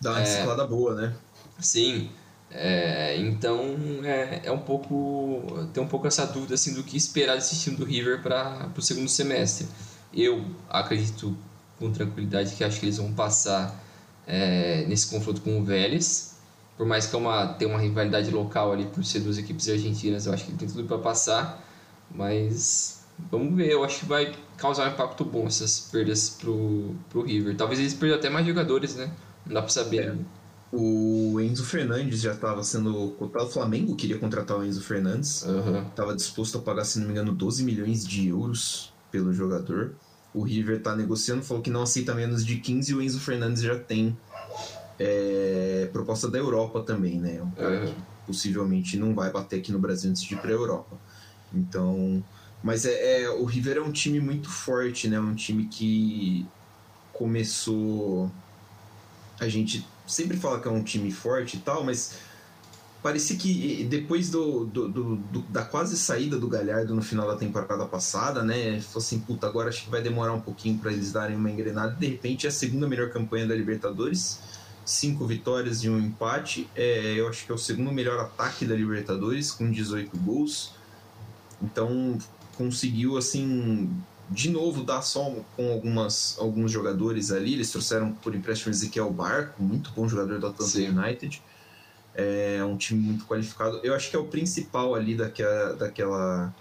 [0.00, 1.14] Dá uma ciclada boa, né?
[1.58, 2.10] Sim.
[2.50, 7.34] É, então é, é um pouco tem um pouco essa dúvida assim do que esperar
[7.34, 9.66] desse time do River para o segundo semestre.
[10.14, 11.36] Eu acredito
[11.78, 13.82] com tranquilidade que acho que eles vão passar
[14.26, 16.36] é, nesse confronto com o Vélez.
[16.76, 20.26] Por mais que é uma, tenha uma rivalidade local ali por ser duas equipes argentinas,
[20.26, 21.62] eu acho que ele tem tudo para passar.
[22.10, 22.95] Mas
[23.30, 27.56] vamos ver, eu acho que vai causar um impacto bom essas perdas pro, pro River.
[27.56, 29.10] Talvez eles percam até mais jogadores, né?
[29.46, 30.08] Não dá para saber.
[30.08, 30.16] É.
[30.72, 33.46] O Enzo Fernandes já estava sendo cotado.
[33.46, 35.42] O Flamengo queria contratar o Enzo Fernandes.
[35.42, 35.86] Uhum.
[35.86, 39.94] Estava disposto a pagar, se não me engano, 12 milhões de euros pelo jogador.
[40.34, 43.62] O River está negociando, falou que não aceita menos de 15 e o Enzo Fernandes
[43.62, 44.16] já tem
[44.98, 47.40] é, proposta da Europa também, né?
[47.40, 47.86] Um cara Uhum.
[47.86, 47.94] que
[48.26, 50.96] possivelmente não vai bater aqui no Brasil antes de ir para a Europa.
[51.54, 52.22] Então.
[52.66, 55.20] Mas é, é- o River é um time muito forte, né?
[55.20, 56.44] Um time que
[57.12, 58.28] começou.
[59.38, 62.14] A gente sempre fala que é um time forte e tal, mas
[63.00, 67.36] parecia que depois do, do- do- do- da quase saída do Galhardo no final da
[67.36, 68.80] temporada passada, né?
[68.80, 71.94] Falou assim, puta, agora acho que vai demorar um pouquinho para eles darem uma engrenada.
[71.94, 74.40] De repente é a segunda melhor campanha da Libertadores.
[74.84, 76.68] Cinco vitórias e um empate.
[76.74, 80.74] É, eu acho que é o segundo melhor ataque da Libertadores, com 18 gols.
[81.62, 82.18] Então
[82.56, 83.90] conseguiu assim
[84.30, 87.52] de novo dar só com algumas, alguns jogadores ali.
[87.54, 90.88] Eles trouxeram por empréstimo Ezequiel Barco, muito bom jogador do Atlanta Sim.
[90.88, 91.40] United.
[92.14, 93.78] É um time muito qualificado.
[93.84, 95.74] Eu acho que é o principal ali daquela.
[95.74, 96.54] daquela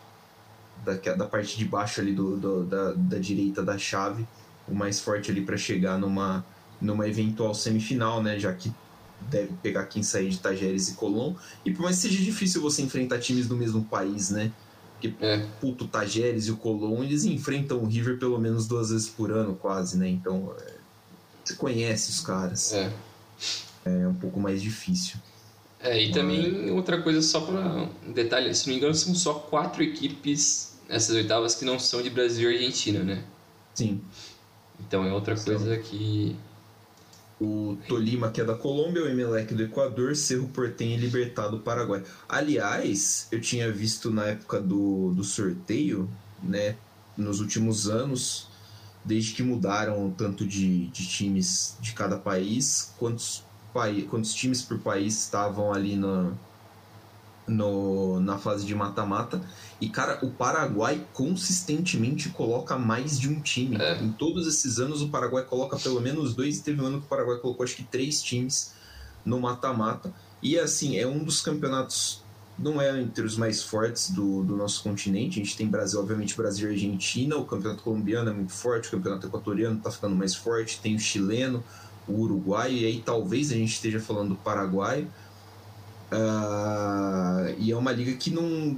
[0.84, 4.28] daquela da parte de baixo ali do, do- da, da direita da chave.
[4.68, 6.46] O mais forte ali para chegar numa,
[6.82, 8.38] numa eventual semifinal, né?
[8.38, 8.72] Já que
[9.30, 11.36] deve pegar quem sair de Tajeres e Colón.
[11.64, 14.52] E por mais que seja difícil você enfrentar times do mesmo país, né?
[15.00, 15.46] Porque, É.
[15.60, 19.32] puto, o Tajeres e o Colón, eles enfrentam o River pelo menos duas vezes por
[19.32, 20.08] ano, quase, né?
[20.08, 20.74] Então, é,
[21.44, 22.74] você conhece os caras.
[22.74, 22.92] É.
[23.86, 25.18] É um pouco mais difícil.
[25.80, 27.60] É, e também outra coisa só para
[28.08, 32.02] um detalhe, se não me engano, são só quatro equipes nessas oitavas que não são
[32.02, 33.24] de Brasil e Argentina, né?
[33.76, 34.02] Sim.
[34.80, 36.36] Então é outra coisa que.
[37.40, 41.60] O Tolima, que é da Colômbia, o Emelec do Equador, Cerro Portem e Libertad do
[41.60, 42.02] Paraguai.
[42.30, 46.10] Aliás, eu tinha visto na época do, do sorteio,
[46.42, 46.78] né,
[47.18, 48.48] nos últimos anos,
[49.04, 53.44] desde que mudaram tanto de, de times de cada país, quantos,
[54.10, 56.32] quantos times por país estavam ali na,
[57.48, 59.42] no, na fase de mata-mata.
[59.80, 63.76] E, cara, o Paraguai consistentemente coloca mais de um time.
[63.76, 64.02] É.
[64.02, 66.60] Em todos esses anos, o Paraguai coloca pelo menos dois.
[66.60, 68.74] Teve um ano que o Paraguai colocou, acho que, três times
[69.26, 70.14] no mata-mata.
[70.42, 72.24] E, assim, é um dos campeonatos.
[72.58, 75.42] Não é entre os mais fortes do, do nosso continente.
[75.42, 77.36] A gente tem Brasil, obviamente, Brasil e Argentina.
[77.36, 78.88] O campeonato colombiano é muito forte.
[78.88, 80.80] O campeonato equatoriano está ficando mais forte.
[80.82, 81.62] Tem o chileno,
[82.08, 82.78] o uruguaio.
[82.78, 85.06] E aí talvez a gente esteja falando do Paraguai.
[86.12, 88.78] Ah, e é uma liga que não.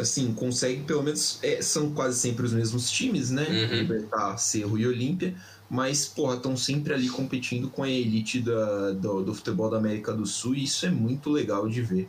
[0.00, 1.38] Assim, consegue pelo menos.
[1.42, 3.46] é, são quase sempre os mesmos times, né?
[3.48, 3.78] Uhum.
[3.78, 5.34] Libertar, Cerro e Olímpia.
[5.68, 10.12] Mas, porra, estão sempre ali competindo com a elite da, do, do futebol da América
[10.12, 10.54] do Sul.
[10.54, 12.08] E isso é muito legal de ver.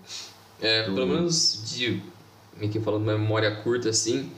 [0.59, 2.01] É, pelo menos de.
[2.61, 4.29] Aqui falando uma memória curta assim,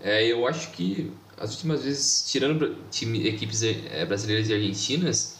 [0.00, 5.36] é, eu acho que as últimas vezes, tirando time, equipes é, brasileiras e argentinas,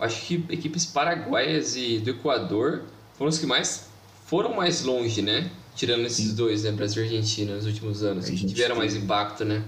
[0.00, 2.82] acho que equipes paraguaias e do Equador
[3.16, 3.88] foram os que mais
[4.26, 5.50] foram mais longe, né?
[5.74, 6.34] Tirando esses Sim.
[6.34, 6.72] dois, né?
[6.72, 8.26] Brasil e Argentina, nos últimos anos.
[8.26, 9.64] A Que gente tiveram mais impacto, né?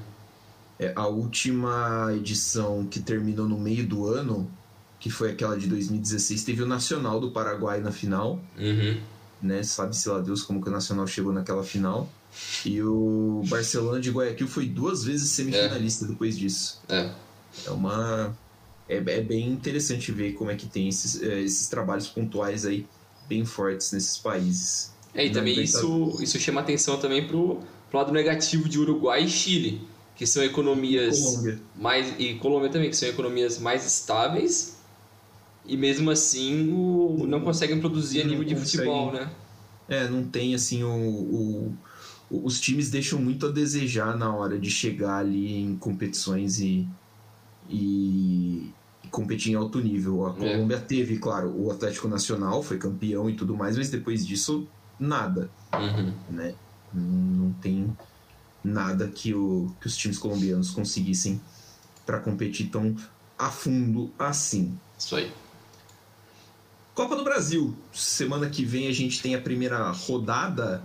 [0.79, 4.51] É, a última edição que terminou no meio do ano,
[5.01, 8.41] que foi aquela de 2016, teve o Nacional do Paraguai na final.
[8.59, 9.01] Uhum.
[9.43, 9.63] né?
[9.63, 12.09] Sabe-se lá Deus como que o Nacional chegou naquela final.
[12.65, 16.81] E o Barcelona de Guayaquil foi duas vezes semifinalista depois disso.
[16.89, 17.11] É.
[17.67, 18.37] É uma.
[18.89, 22.87] É, é bem interessante ver como é que tem esses, eh, esses trabalhos pontuais aí
[23.29, 24.93] bem fortes nesses países.
[25.17, 27.61] É, e Na também isso, isso chama atenção também pro,
[27.91, 29.81] pro lado negativo de Uruguai e Chile,
[30.15, 31.61] que são economias Colômbia.
[31.75, 34.77] mais e Colômbia também, que são economias mais estáveis
[35.65, 38.87] e mesmo assim o, não conseguem produzir a Não nível de conseguem.
[38.87, 39.31] futebol, né?
[39.89, 41.75] É, não tem assim o, o,
[42.31, 46.87] os times deixam muito a desejar na hora de chegar ali em competições e,
[47.69, 48.71] e,
[49.05, 50.27] e competir em alto nível.
[50.27, 50.33] A é.
[50.35, 50.81] Colômbia é.
[50.81, 54.67] teve, claro, o Atlético Nacional, foi campeão e tudo mais, mas depois disso,
[54.99, 55.51] nada.
[55.75, 56.13] Uhum.
[56.31, 56.55] Né?
[56.93, 57.97] Não tem
[58.63, 61.41] nada que, o, que os times colombianos conseguissem
[62.05, 62.97] para competir tão
[63.39, 64.79] a fundo assim.
[64.99, 65.33] Isso aí.
[66.95, 67.77] Copa do Brasil.
[67.93, 70.83] Semana que vem a gente tem a primeira rodada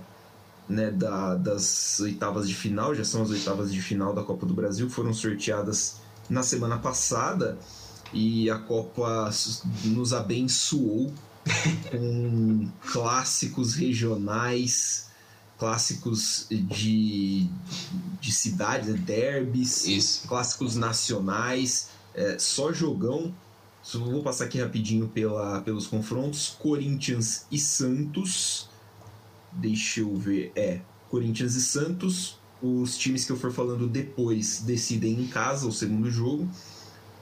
[0.67, 2.93] né, da, das oitavas de final.
[2.93, 4.89] Já são as oitavas de final da Copa do Brasil.
[4.89, 7.57] Foram sorteadas na semana passada.
[8.13, 9.29] E a Copa
[9.85, 11.13] nos abençoou
[11.89, 15.09] com clássicos regionais,
[15.57, 17.47] clássicos de,
[18.19, 20.27] de cidades, né, derbys, Isso.
[20.27, 21.89] clássicos nacionais.
[22.13, 23.33] É, só jogão
[23.93, 26.55] Vou passar aqui rapidinho pela, pelos confrontos.
[26.59, 28.69] Corinthians e Santos.
[29.51, 30.51] Deixa eu ver.
[30.55, 32.37] É, Corinthians e Santos.
[32.61, 36.47] Os times que eu for falando depois decidem em casa o segundo jogo.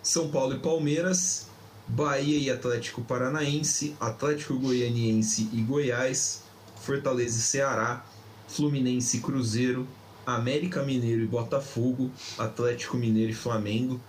[0.03, 1.47] São Paulo e Palmeiras.
[1.89, 3.95] Bahia e Atlético Paranaense.
[3.99, 6.43] Atlético Goianiense e Goiás.
[6.81, 8.05] Fortaleza e Ceará.
[8.47, 9.87] Fluminense e Cruzeiro.
[10.25, 12.11] América Mineiro e Botafogo.
[12.37, 13.99] Atlético Mineiro e Flamengo.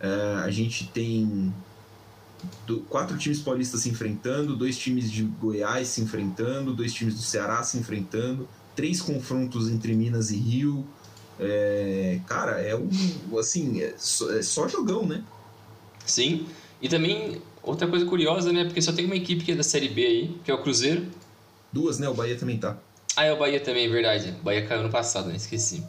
[0.00, 1.52] Uh, a gente tem
[2.66, 7.22] do, quatro times paulistas se enfrentando, dois times de Goiás se enfrentando, dois times do
[7.22, 10.86] Ceará se enfrentando, três confrontos entre Minas e Rio.
[11.38, 15.22] É, cara, é um assim, é só, é só jogão, né?
[16.04, 16.46] Sim.
[16.80, 18.64] E também outra coisa curiosa, né?
[18.64, 21.06] Porque só tem uma equipe que é da Série B aí, que é o Cruzeiro.
[21.72, 22.08] Duas, né?
[22.08, 22.78] O Bahia também tá.
[23.16, 24.34] Ah, é o Bahia também, é verdade.
[24.40, 25.36] O Bahia caiu no passado, né?
[25.36, 25.82] Esqueci.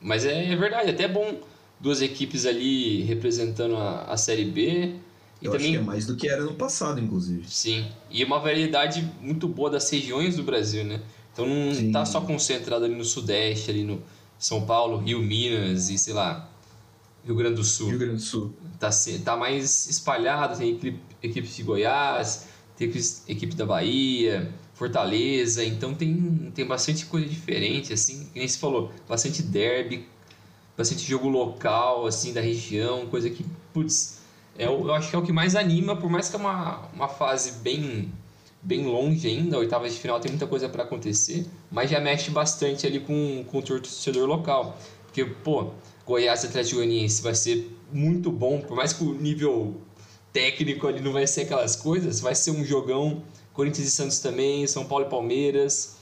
[0.00, 1.40] Mas é, é verdade, até bom
[1.80, 4.94] duas equipes ali representando a, a Série B.
[5.42, 7.44] Eu também, acho que é mais do que era no passado, inclusive.
[7.48, 7.86] Sim.
[8.10, 11.00] E uma variedade muito boa das regiões do Brasil, né?
[11.32, 11.92] Então não sim.
[11.92, 14.02] tá só concentrado ali no Sudeste, ali no
[14.38, 16.48] São Paulo, Rio, Minas e sei lá,
[17.26, 17.88] Rio Grande do Sul.
[17.88, 18.54] Rio Grande do Sul.
[18.78, 18.90] Tá,
[19.24, 20.78] tá mais espalhado, tem
[21.22, 22.46] equipes de Goiás,
[22.76, 22.88] tem
[23.26, 28.92] equipe da Bahia, Fortaleza, então tem, tem bastante coisa diferente, assim, que nem se falou,
[29.08, 30.06] bastante derby,
[30.76, 34.20] bastante jogo local, assim, da região, coisa que, putz,
[34.58, 37.08] é, eu acho que é o que mais anima, por mais que é uma, uma
[37.08, 38.12] fase bem,
[38.62, 42.30] bem longe ainda, a oitava de final tem muita coisa para acontecer, mas já mexe
[42.30, 44.78] bastante ali com, com o torcedor local.
[45.06, 45.72] Porque, pô,
[46.06, 49.74] Goiás e Atlético Goianiense vai ser muito bom, por mais que o nível
[50.32, 53.22] técnico ali não vai ser aquelas coisas, vai ser um jogão.
[53.52, 55.96] Corinthians e Santos também, São Paulo e Palmeiras,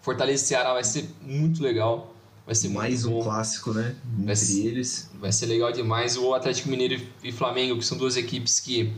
[0.00, 2.14] Fortaleza e Ceará vai ser muito legal.
[2.46, 3.96] Vai ser mais um clássico, né?
[4.12, 5.10] Entre vai ser, eles.
[5.18, 6.16] Vai ser legal demais.
[6.16, 8.92] O Atlético Mineiro e Flamengo, que são duas equipes que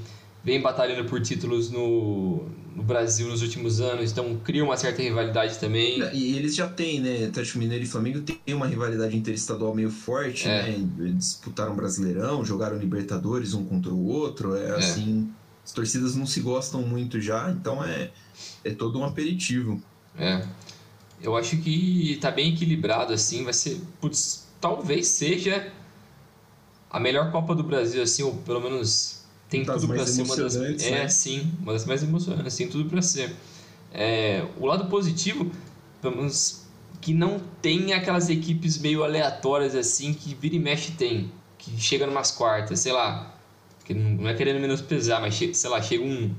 [0.47, 5.59] vêm batalhando por títulos no, no Brasil nos últimos anos, então cria uma certa rivalidade
[5.59, 5.99] também.
[6.15, 7.27] E eles já têm, né?
[7.27, 10.63] Atlético Mineiro e Flamengo tem uma rivalidade interestadual meio forte, é.
[10.63, 10.89] né?
[11.01, 14.55] Eles disputaram Brasileirão, jogaram Libertadores um contra o outro.
[14.55, 15.29] É, é, assim.
[15.65, 18.13] As torcidas não se gostam muito já, então é,
[18.63, 19.83] é todo um aperitivo.
[20.17, 20.47] É.
[21.21, 23.81] Eu acho que tá bem equilibrado, assim, vai ser.
[24.01, 25.73] Putz, talvez seja
[26.89, 29.16] a melhor Copa do Brasil, assim, ou pelo menos
[29.49, 30.57] tem das tudo para ser uma das.
[30.57, 31.09] É, né?
[31.09, 33.35] sim, uma das mais emocionantes, tem tudo para ser.
[33.93, 35.51] É, o lado positivo,
[36.03, 36.65] menos
[37.01, 42.07] que não tem aquelas equipes meio aleatórias assim que vira e mexe tem, que chega
[42.07, 43.35] numas quartas, sei lá,
[43.85, 46.35] que não é querendo menosprezar, mas sei lá, chega um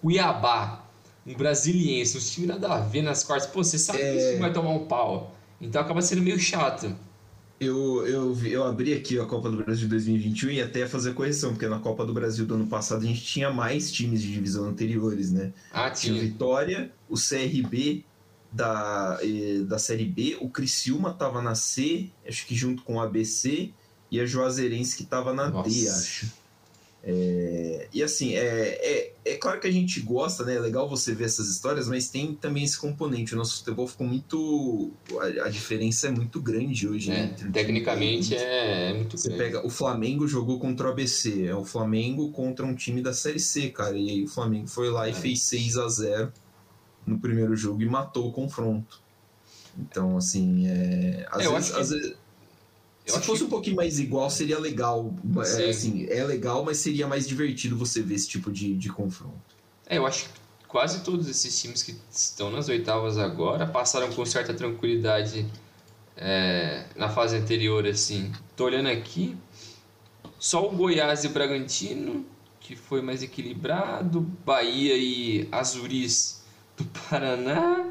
[0.00, 0.80] Cuiabá
[1.26, 4.12] um brasiliense, um time nada a ver nas quartas, pô, você sabe é...
[4.12, 5.34] que isso vai tomar um pau.
[5.60, 6.94] Então acaba sendo meio chato.
[7.60, 11.50] Eu, eu, eu abri aqui a Copa do Brasil de 2021 e até fazer correção,
[11.50, 14.64] porque na Copa do Brasil do ano passado a gente tinha mais times de divisão
[14.64, 15.52] anteriores, né?
[15.70, 16.14] Ah, tinha.
[16.14, 18.02] tinha Vitória, o CRB
[18.50, 19.18] da,
[19.66, 23.70] da Série B, o Criciúma tava na C, acho que junto com o ABC,
[24.10, 25.68] e a Juazeirense que tava na Nossa.
[25.68, 26.32] D, acho.
[27.02, 30.56] É, e assim, é, é, é, claro que a gente gosta, né?
[30.56, 33.34] É legal você ver essas histórias, mas tem também esse componente.
[33.34, 34.92] O nosso futebol ficou muito.
[35.18, 37.10] A, a diferença é muito grande hoje.
[37.10, 39.44] É, né, tecnicamente é, é, muito Você grande.
[39.44, 39.66] pega.
[39.66, 41.46] O Flamengo jogou contra o ABC.
[41.46, 43.96] É o Flamengo contra um time da Série C, cara.
[43.96, 45.14] E aí o Flamengo foi lá e é.
[45.14, 46.32] fez 6 a 0
[47.06, 49.00] no primeiro jogo e matou o confronto.
[49.78, 52.16] Então, assim, é, às, vezes, às vezes
[53.10, 53.46] eu Se fosse que...
[53.46, 55.14] um pouquinho mais igual, seria legal.
[55.58, 59.38] É, assim, é legal, mas seria mais divertido você ver esse tipo de, de confronto.
[59.86, 60.30] É, eu acho que
[60.68, 65.46] quase todos esses times que estão nas oitavas agora passaram com certa tranquilidade
[66.16, 68.30] é, na fase anterior, assim.
[68.56, 69.36] Tô olhando aqui,
[70.38, 72.24] só o Goiás e o Bragantino,
[72.60, 76.44] que foi mais equilibrado, Bahia e Azuris
[76.76, 77.90] do Paraná,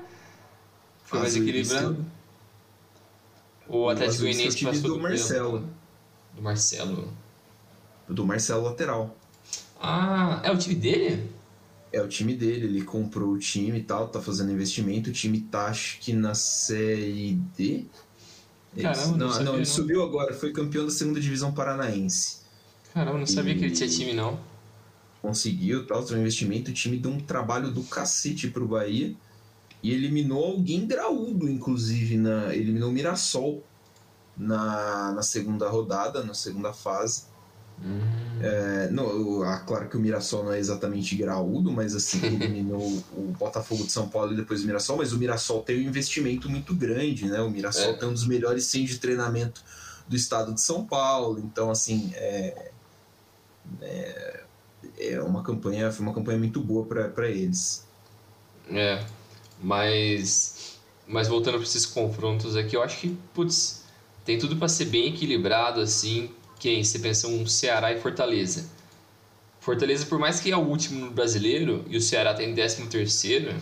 [1.04, 2.06] foi mais equilibrado.
[3.70, 5.70] O Atlético Goianiense time passou do Marcelo.
[6.36, 7.14] Do Marcelo.
[8.08, 9.16] Do Marcelo lateral.
[9.80, 11.30] Ah, é o time dele?
[11.92, 15.10] É o time dele, ele comprou o time e tal, tá fazendo investimento.
[15.10, 17.86] O time tá, acho que na Série D.
[18.76, 19.66] Ele- Caramba, não não, sabia, não, ele não.
[19.66, 22.40] subiu agora, foi campeão da segunda divisão paranaense.
[22.94, 24.40] Caramba, eu não sabia que ele tinha time, não.
[25.22, 26.72] Conseguiu, tal, um investimento.
[26.72, 29.16] O time deu um trabalho do cacete pro Bahia.
[29.82, 33.64] E eliminou alguém graúdo, inclusive, na, eliminou o Mirassol
[34.38, 37.24] na, na segunda rodada, na segunda fase.
[37.84, 38.00] Hum.
[38.42, 42.82] É, não, ah, claro que o Mirassol não é exatamente graúdo, mas assim, eliminou
[43.16, 46.50] o Botafogo de São Paulo e depois o Mirassol, mas o Mirassol tem um investimento
[46.50, 47.42] muito grande, né?
[47.42, 47.94] O Mirassol É.
[47.94, 49.64] tem um dos melhores centros de treinamento
[50.08, 52.72] do estado de São Paulo, então assim, é,
[53.82, 54.44] é,
[54.98, 57.88] é uma campanha, foi uma campanha muito boa para eles.
[58.72, 59.06] É,
[59.62, 63.84] mas, mas voltando para esses confrontos aqui, eu acho que, putz,
[64.24, 66.30] tem tudo para ser bem equilibrado, assim,
[66.60, 68.70] quem você pensa um Ceará e Fortaleza.
[69.60, 73.54] Fortaleza, por mais que é o último no brasileiro, e o Ceará tem 13 terceiro,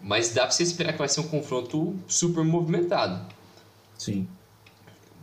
[0.00, 3.26] mas dá para você esperar que vai ser um confronto super movimentado.
[3.98, 4.26] Sim.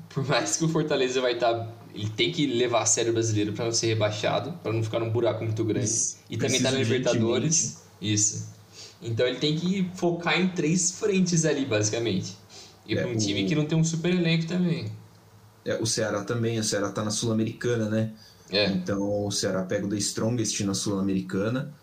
[0.09, 1.75] Por mais que o Fortaleza vai estar...
[1.93, 4.99] Ele tem que levar a sério o brasileiro para não ser rebaixado, para não ficar
[4.99, 5.87] num buraco muito grande.
[5.87, 7.81] Precisa E também tá na Libertadores.
[7.99, 8.56] Isso.
[9.01, 12.35] Então ele tem que focar em três frentes ali, basicamente.
[12.85, 14.91] E É, para um o- time que não tem um super elenco também.
[15.65, 18.13] É, o Ceará também, o Ceará tá na Sul-Americana, né?
[18.49, 21.73] É, Então o Ceará pega o The Strongest na Sul-Americana.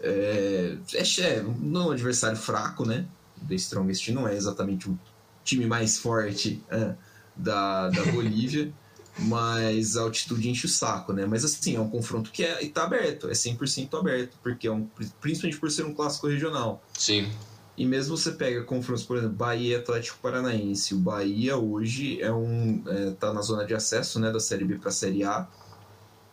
[0.00, 3.06] É, é, é, não é um adversário fraco, né?
[3.42, 4.98] O The Strongest não é exatamente o
[5.44, 6.94] time mais forte é,
[7.34, 8.72] da, da Bolívia,
[9.18, 11.26] mas a altitude enche o saco, né?
[11.26, 14.88] Mas assim, é um confronto que é, tá aberto, é 100% aberto, porque é um,
[15.20, 16.82] principalmente por ser um clássico regional.
[16.96, 17.30] sim.
[17.74, 20.94] E mesmo você pega confrontos, por exemplo, Bahia e Atlético Paranaense.
[20.94, 24.76] O Bahia hoje é um é, tá na zona de acesso, né, da Série B
[24.76, 25.48] para a Série A.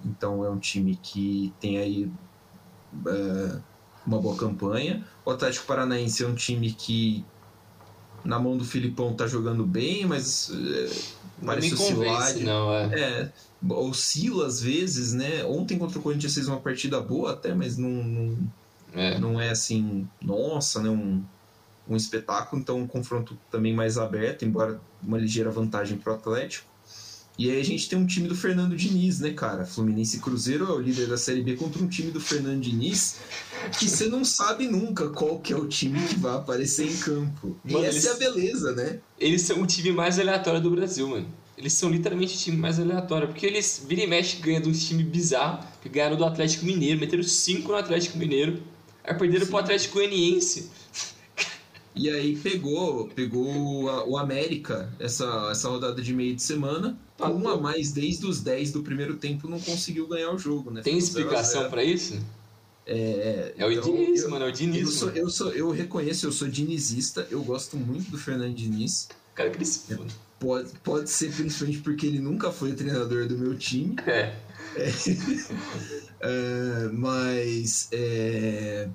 [0.03, 2.11] Então é um time que tem aí
[3.07, 3.59] é,
[4.05, 5.05] uma boa campanha.
[5.23, 7.25] O Atlético Paranaense é um time que
[8.24, 10.89] na mão do Filipão tá jogando bem, mas é,
[11.45, 12.36] parece oscilar.
[12.38, 12.99] não, é.
[12.99, 13.32] É,
[13.70, 15.43] oscila às vezes, né?
[15.45, 18.38] Ontem contra o Corinthians fez uma partida boa até, mas não, não,
[18.93, 19.20] é.
[19.20, 21.24] não é assim, nossa, né, um,
[21.88, 26.68] um espetáculo, então um confronto também mais aberto, embora uma ligeira vantagem para o Atlético.
[27.39, 29.65] E aí a gente tem um time do Fernando Diniz, né, cara?
[29.65, 33.15] Fluminense e Cruzeiro é o líder da Série B contra um time do Fernando Diniz
[33.79, 37.55] que você não sabe nunca qual que é o time que vai aparecer em campo.
[37.63, 38.99] E Mano, essa eles- é a beleza, né?
[39.17, 41.27] Eles são o time mais aleatório do Brasil, mano.
[41.57, 43.27] Eles são literalmente o time mais aleatório.
[43.29, 45.65] Porque eles vira e mexe ganham de um time bizarro.
[45.81, 46.99] Que ganharam do Atlético Mineiro.
[46.99, 48.61] Meteram 5 no Atlético Mineiro.
[49.03, 50.69] Aí perderam pro Atlético Goianiense.
[51.99, 56.97] E aí pegou, pegou a- o América essa, essa rodada de meio de semana.
[57.17, 60.71] Tá uma a mais desde os 10 do primeiro tempo não conseguiu ganhar o jogo,
[60.71, 60.81] né?
[60.81, 61.41] Tem Ficou 0 a 0.
[61.41, 62.17] explicação pra isso?
[62.85, 64.45] É, É o então, Diniz, eu- mano.
[64.45, 65.19] É o Eu, Diniz, sou, mano.
[65.19, 69.09] eu, sou, eu reconheço, eu sou dinizista, eu gosto muito do Fernando Diniz.
[69.35, 70.09] Cara, que ele se foda.
[70.39, 74.33] Pode, pode ser principalmente porque ele nunca foi treinador do meu time, É.
[76.21, 78.87] é, mas é,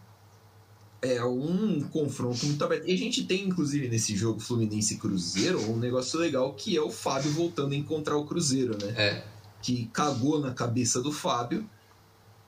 [1.05, 2.88] é um confronto muito aberto.
[2.88, 6.90] E a gente tem, inclusive, nesse jogo Fluminense Cruzeiro, um negócio legal que é o
[6.90, 8.94] Fábio voltando a encontrar o Cruzeiro, né?
[8.96, 9.24] É.
[9.62, 11.68] que cagou na cabeça do Fábio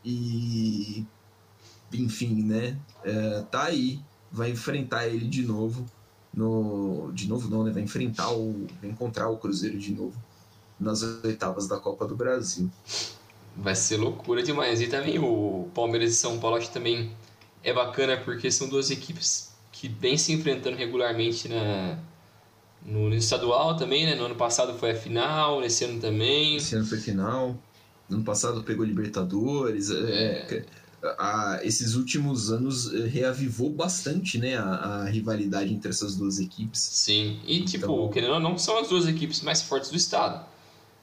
[0.04, 1.04] e
[1.92, 2.76] enfim, né?
[3.06, 4.00] é, tá aí,
[4.30, 5.86] vai enfrentar ele de novo
[6.34, 7.70] no de novo não, né?
[7.70, 10.14] Vai enfrentar o vai encontrar o Cruzeiro de novo
[10.78, 12.70] nas oitavas da Copa do Brasil.
[13.56, 14.82] Vai ser loucura demais.
[14.82, 17.10] E também o Palmeiras e São Paulo acho que também
[17.62, 21.98] é bacana porque são duas equipes que vêm se enfrentando regularmente na,
[22.84, 24.14] no, no estadual também, né?
[24.14, 26.56] No ano passado foi a final, nesse ano também.
[26.56, 27.56] Esse ano foi final.
[28.10, 29.90] Ano passado pegou Libertadores.
[29.90, 30.64] é,
[31.18, 34.62] a- esses últimos anos eh, reavivou bastante né, a,
[35.02, 36.80] a rivalidade entre essas duas equipes.
[36.80, 37.38] Sim.
[37.46, 40.44] E tipo, Então- querendo ou não, são as duas equipes mais fortes do estado.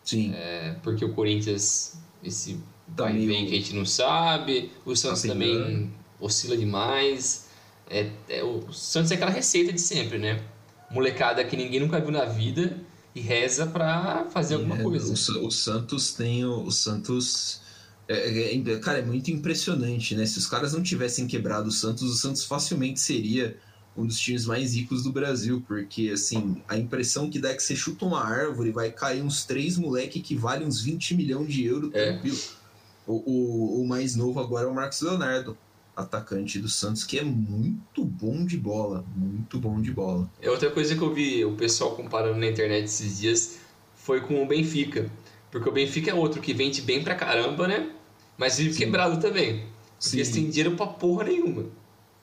[0.03, 2.55] Sim, É, porque o Corinthians, esse
[2.97, 4.71] Tá vai meio- vem que a gente não sabe.
[4.85, 5.39] O Santos pegando.
[5.39, 7.47] também oscila demais.
[7.89, 10.41] É, é, o Santos é aquela receita de sempre, né?
[10.89, 12.77] Molecada que ninguém nunca viu na vida
[13.15, 15.13] e reza pra fazer alguma É, coisa.
[15.39, 17.61] O, o Santos tem o, o Santos.
[18.07, 20.25] é, é, é, cara, é muito impressionante, né?
[20.25, 23.57] Se os caras não tivessem quebrado o Santos, o Santos facilmente seria
[23.95, 27.61] um dos times mais ricos do Brasil, porque assim, a impressão que dá é que
[27.61, 31.63] você chuta uma árvore, vai cair uns três moleque que valem uns 20 milhões de
[31.65, 32.13] euros É.
[32.13, 32.37] tranquilo.
[33.05, 35.55] O, o, o mais novo agora é o Marcos Leonardo.
[35.95, 40.29] Atacante do Santos, que é muito bom de bola, muito bom de bola.
[40.41, 43.59] É outra coisa que eu vi o pessoal comparando na internet esses dias
[43.95, 45.09] foi com o Benfica.
[45.51, 47.91] Porque o Benfica é outro que vende bem pra caramba, né?
[48.37, 48.79] Mas vive Sim.
[48.79, 49.65] quebrado também.
[49.99, 51.67] Porque eles têm dinheiro pra porra nenhuma.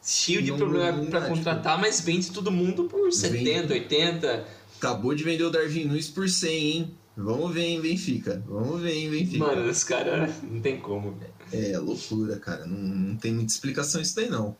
[0.02, 3.72] Cheio de não, problema não, pra contratar, tipo, mas vende todo mundo por 70, vende.
[3.72, 4.46] 80.
[4.78, 6.94] Acabou de vender o Darwin Nunes por 100, hein?
[7.22, 8.42] Vamos ver, hein, Benfica.
[8.46, 9.44] Vamos ver, hein, Benfica.
[9.44, 11.32] Mano, os caras não tem como, velho.
[11.52, 12.66] É, loucura, cara.
[12.66, 14.56] Não, não tem muita explicação isso daí, não.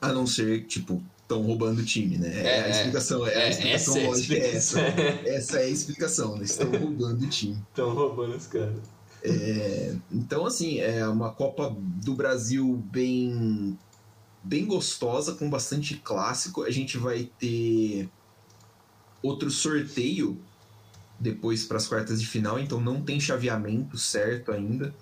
[0.00, 2.42] A não ser, tipo, estão roubando o time, né?
[2.42, 2.70] É, a é.
[2.70, 4.80] explicação, é, a é, explicação essa lógica é, essa.
[4.80, 6.44] essa é a explicação, né?
[6.44, 7.62] Estão roubando o time.
[7.68, 8.78] Estão roubando os caras.
[9.22, 13.78] É, então, assim, é uma Copa do Brasil bem,
[14.42, 16.62] bem gostosa, com bastante clássico.
[16.62, 18.08] A gente vai ter
[19.22, 20.40] outro sorteio
[21.18, 24.94] depois para as quartas de final, então não tem chaveamento certo ainda.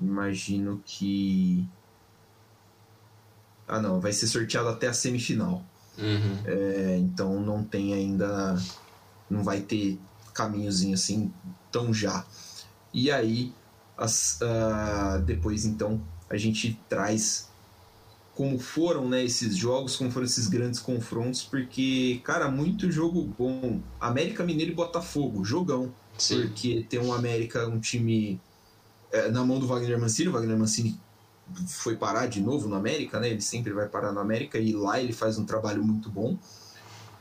[0.00, 1.68] Imagino que.
[3.66, 5.64] Ah, não, vai ser sorteado até a semifinal.
[5.98, 6.42] Uhum.
[6.46, 8.56] É, então não tem ainda.
[9.28, 9.98] Não vai ter
[10.32, 11.32] caminhozinho assim
[11.70, 12.24] tão já.
[12.94, 13.52] E aí,
[13.96, 16.00] as, uh, depois então,
[16.30, 17.48] a gente traz
[18.38, 23.80] como foram né, esses jogos, como foram esses grandes confrontos, porque, cara, muito jogo bom.
[23.98, 25.92] América Mineiro e Botafogo, jogão.
[26.16, 26.42] Sim.
[26.42, 28.40] Porque tem um América, um time
[29.10, 30.28] é, na mão do Wagner Mancini.
[30.28, 30.96] O Wagner Mancini
[31.66, 33.28] foi parar de novo no América, né?
[33.28, 36.38] Ele sempre vai parar no América e lá ele faz um trabalho muito bom.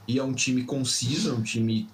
[0.07, 1.89] E é um time conciso, é um time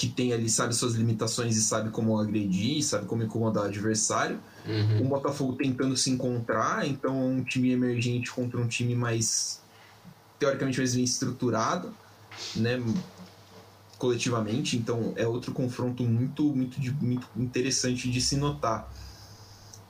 [0.00, 4.40] que tem ali, sabe suas limitações e sabe como agredir, sabe como incomodar o adversário.
[4.66, 5.02] Uhum.
[5.02, 9.60] O Botafogo tentando se encontrar, então um time emergente contra um time mais
[10.38, 11.94] teoricamente mais bem estruturado,
[12.56, 12.82] né?
[13.98, 18.90] Coletivamente, então é outro confronto muito, muito, muito interessante de se notar.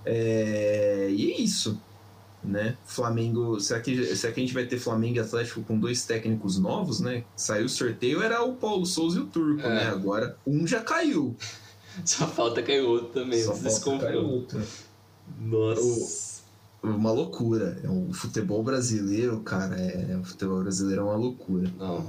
[0.04, 1.06] É...
[1.08, 1.80] E é isso
[2.43, 2.76] né?
[2.84, 6.59] Flamengo, será que, será que a gente vai ter Flamengo e Atlético com dois técnicos
[6.59, 7.24] novos, né?
[7.36, 9.68] Saiu o sorteio, era o Paulo Souza e o Turco, é.
[9.68, 9.88] né?
[9.88, 11.36] Agora um já caiu.
[12.05, 13.43] Só falta cair outro também.
[13.43, 14.61] Só falta cair outro.
[15.41, 16.43] Nossa.
[16.82, 17.78] O, uma loucura.
[17.84, 21.70] É o futebol brasileiro, cara, é, o futebol brasileiro é uma loucura.
[21.78, 22.07] Não,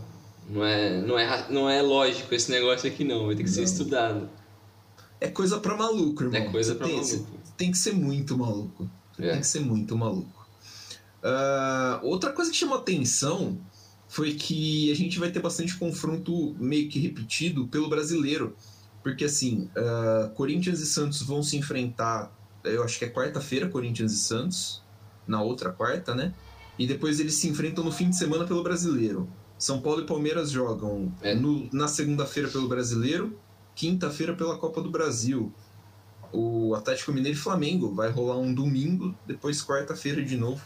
[0.49, 3.55] não é, não é, não é lógico esse negócio aqui não, vai ter que não.
[3.55, 4.29] ser estudado.
[5.19, 6.39] É coisa pra maluco, irmão.
[6.39, 7.27] É coisa tem, maluco.
[7.57, 8.89] Tem que ser muito maluco.
[9.19, 9.31] É.
[9.31, 10.47] Tem que ser muito maluco.
[11.23, 13.59] Uh, outra coisa que chamou atenção
[14.07, 18.55] foi que a gente vai ter bastante confronto meio que repetido pelo brasileiro.
[19.03, 22.31] Porque assim, uh, Corinthians e Santos vão se enfrentar,
[22.63, 24.83] eu acho que é quarta-feira, Corinthians e Santos,
[25.27, 26.33] na outra quarta, né?
[26.77, 29.29] E depois eles se enfrentam no fim de semana pelo brasileiro.
[29.57, 31.35] São Paulo e Palmeiras jogam é.
[31.35, 33.39] no, na segunda-feira pelo brasileiro,
[33.75, 35.53] quinta-feira pela Copa do Brasil
[36.31, 37.93] o Atlético Mineiro e Flamengo.
[37.93, 40.61] Vai rolar um domingo, depois quarta-feira de novo,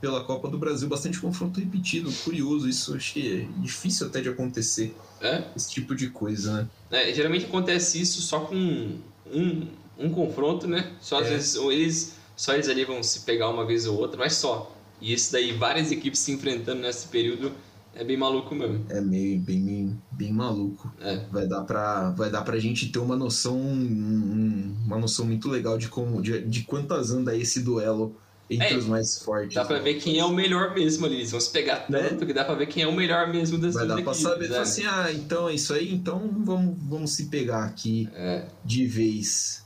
[0.00, 0.88] pela Copa do Brasil.
[0.88, 2.68] Bastante confronto repetido, curioso.
[2.68, 4.94] Isso acho que é difícil até de acontecer.
[5.20, 5.44] É?
[5.56, 6.68] Esse tipo de coisa, né?
[6.90, 8.98] É, geralmente acontece isso só com
[9.32, 9.68] um,
[9.98, 10.92] um confronto, né?
[11.00, 11.30] Só às é.
[11.30, 14.72] vezes eles, só eles ali vão se pegar uma vez ou outra, mas só.
[15.00, 17.52] E isso daí, várias equipes se enfrentando nesse período
[17.98, 18.84] é bem maluco mesmo.
[18.90, 20.92] É meio bem, bem maluco.
[21.00, 21.24] É.
[21.30, 25.88] Vai dar pra, vai dar pra gente ter uma noção, uma noção muito legal de
[25.88, 28.14] como, de, de quantas anda esse duelo
[28.50, 29.54] entre é, os mais fortes.
[29.54, 31.16] Dá pra ver quem é o melhor mesmo ali.
[31.16, 32.02] Eles vão se pegar né?
[32.02, 32.26] tanto né?
[32.26, 34.58] que dá pra ver quem é o melhor mesmo das Vai dar pra saber, né?
[34.58, 38.44] assim, ah, então é isso aí, então vamos, vamos se pegar aqui é.
[38.62, 39.64] de vez.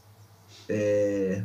[0.68, 1.43] É...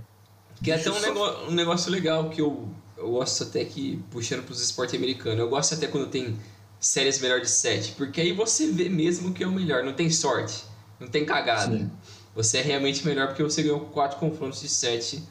[0.64, 1.02] Que é até um, só...
[1.02, 5.50] negócio, um negócio legal que eu, eu gosto até que, puxando pros esportes americanos, eu
[5.50, 6.38] gosto até quando tem
[6.80, 10.10] séries melhor de 7, porque aí você vê mesmo que é o melhor, não tem
[10.10, 10.64] sorte,
[11.00, 11.78] não tem cagada.
[11.78, 11.92] Sim.
[12.36, 15.24] Você é realmente melhor porque você ganhou quatro confrontos de 7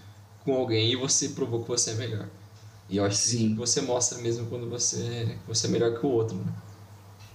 [0.44, 2.28] com alguém e você provou que você é melhor.
[2.88, 3.50] E eu acho Sim.
[3.50, 6.36] que você mostra mesmo quando você, você é melhor que o outro.
[6.36, 6.52] Né?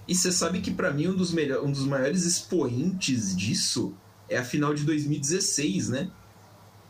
[0.06, 3.94] E você sabe que para mim um dos, melhor, um dos maiores expoentes disso
[4.28, 6.10] é a final de 2016, né?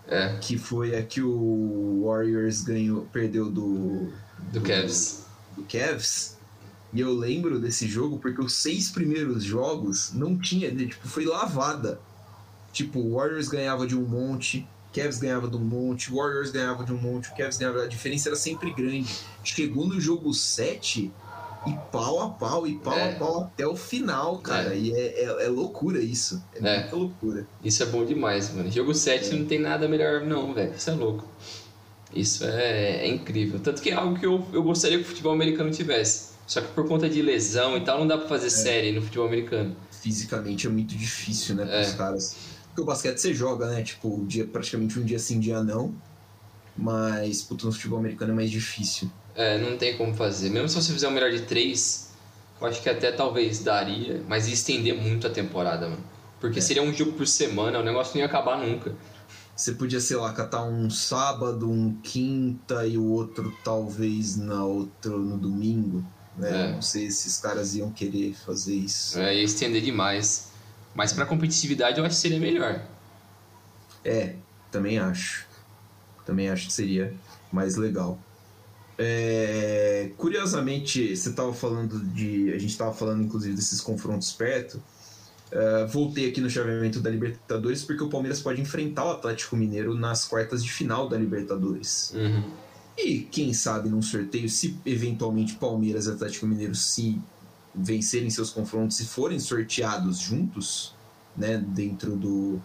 [0.07, 0.39] É.
[0.41, 4.11] Que foi a que o Warriors ganhou, perdeu do.
[4.53, 5.25] Do, do Cavs.
[5.57, 6.37] Do Cavs.
[6.93, 12.01] E eu lembro desse jogo porque os seis primeiros jogos não tinha, tipo, foi lavada.
[12.73, 16.93] Tipo, o Warriors ganhava de um monte, Cavs ganhava de um monte, Warriors ganhava de
[16.93, 17.85] um monte, Cavs ganhava.
[17.85, 19.15] A diferença era sempre grande.
[19.45, 21.13] Chegou no jogo 7
[21.67, 23.13] e pau a pau, e pau é.
[23.13, 24.75] a pau até o final, cara.
[24.75, 24.79] É.
[24.79, 26.43] E é, é, é, loucura isso.
[26.55, 27.47] É, é, muita loucura.
[27.63, 28.71] Isso é bom demais, mano.
[28.71, 29.37] Jogo 7 é.
[29.37, 30.75] não tem nada melhor, não, velho.
[30.75, 31.25] Isso é louco.
[32.15, 33.61] Isso é, é, incrível.
[33.61, 36.67] Tanto que é algo que eu, eu gostaria que o futebol americano tivesse só que
[36.73, 38.51] por conta de lesão e tal, não dá pra fazer é.
[38.51, 39.77] série no futebol americano.
[39.89, 41.97] Fisicamente é muito difícil, né, pros é.
[41.97, 42.37] caras.
[42.67, 43.85] Porque o basquete você joga, né?
[43.85, 45.95] Tipo, dia, praticamente um dia sim, dia não.
[46.77, 49.09] Mas, puto, no futebol americano é mais difícil.
[49.37, 50.51] É, não tem como fazer.
[50.51, 52.11] Mesmo se você fizer um melhor de três,
[52.61, 56.03] eu acho que até talvez daria, mas ia estender muito a temporada, mano.
[56.41, 56.63] Porque é.
[56.63, 58.93] seria um jogo por semana, o negócio não ia acabar nunca.
[59.55, 65.17] Você podia, sei lá, catar um sábado, um quinta e o outro talvez na outro
[65.17, 66.05] no domingo.
[66.41, 66.71] Né?
[66.71, 66.73] É.
[66.73, 69.19] Não sei se os caras iam querer fazer isso.
[69.19, 70.51] É, ia estender demais.
[70.95, 72.83] Mas para competitividade eu acho que seria melhor.
[74.05, 74.35] É,
[74.71, 75.47] também acho.
[76.25, 77.15] Também acho que seria
[77.53, 78.19] mais legal.
[78.99, 82.53] É, curiosamente, você estava falando de.
[82.53, 84.83] A gente estava falando, inclusive, desses confrontos perto.
[85.53, 89.95] Uh, voltei aqui no chaveamento da Libertadores porque o Palmeiras pode enfrentar o Atlético Mineiro
[89.97, 92.13] nas quartas de final da Libertadores.
[92.15, 92.45] Uhum.
[92.97, 97.19] E quem sabe num sorteio, se eventualmente Palmeiras e Atlético Mineiro se
[97.75, 100.95] vencerem seus confrontos e forem sorteados juntos,
[101.37, 102.61] né, dentro do,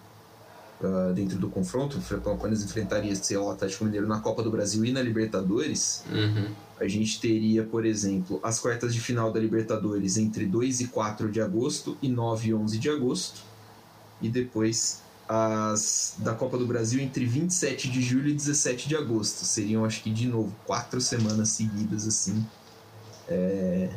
[0.81, 4.51] uh, dentro do confronto, o Palmeiras enfrentaria sei lá, o Atlético Mineiro na Copa do
[4.51, 6.51] Brasil e na Libertadores, uhum.
[6.79, 11.31] a gente teria, por exemplo, as quartas de final da Libertadores entre 2 e 4
[11.31, 13.41] de agosto e 9 e 11 de agosto,
[14.21, 19.43] e depois as da Copa do Brasil entre 27 de julho e 17 de agosto.
[19.45, 22.45] Seriam, acho que, de novo, quatro semanas seguidas, assim.
[23.27, 23.89] É,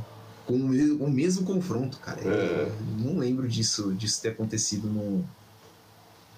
[0.46, 2.20] com o mesmo, o mesmo confronto, cara.
[2.20, 2.72] É.
[2.98, 5.22] Não lembro disso, disso ter acontecido num,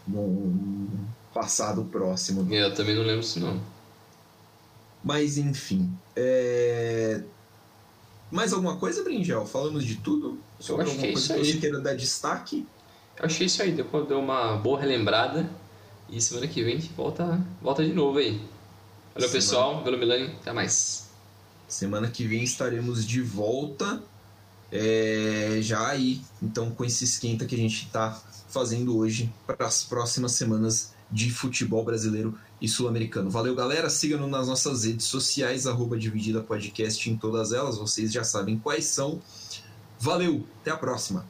[0.06, 0.88] num
[1.32, 2.52] passado próximo.
[2.52, 3.60] É, eu também não lembro isso não.
[5.02, 5.90] Mas enfim.
[6.14, 7.22] É...
[8.30, 9.46] Mais alguma coisa, Bringel?
[9.46, 10.38] Falamos de tudo?
[10.58, 12.66] Sobre eu acho que é isso que você queira dar destaque?
[13.20, 15.48] Eu achei isso aí, depois deu uma boa relembrada.
[16.08, 18.40] E semana que vem a gente volta, volta de novo aí.
[19.14, 19.32] Valeu, semana...
[19.32, 19.84] pessoal.
[19.84, 21.08] Pelo Milani, até mais.
[21.68, 24.02] Semana que vem estaremos de volta.
[24.72, 28.18] É, já aí, então, com esse esquenta que a gente está
[28.48, 33.30] fazendo hoje para as próximas semanas de futebol brasileiro e sul-americano.
[33.30, 33.90] Valeu, galera.
[33.90, 37.76] Siga-nos nas nossas redes sociais, arroba Dividida Podcast em todas elas.
[37.76, 39.20] Vocês já sabem quais são.
[39.98, 41.26] Valeu, até a próxima.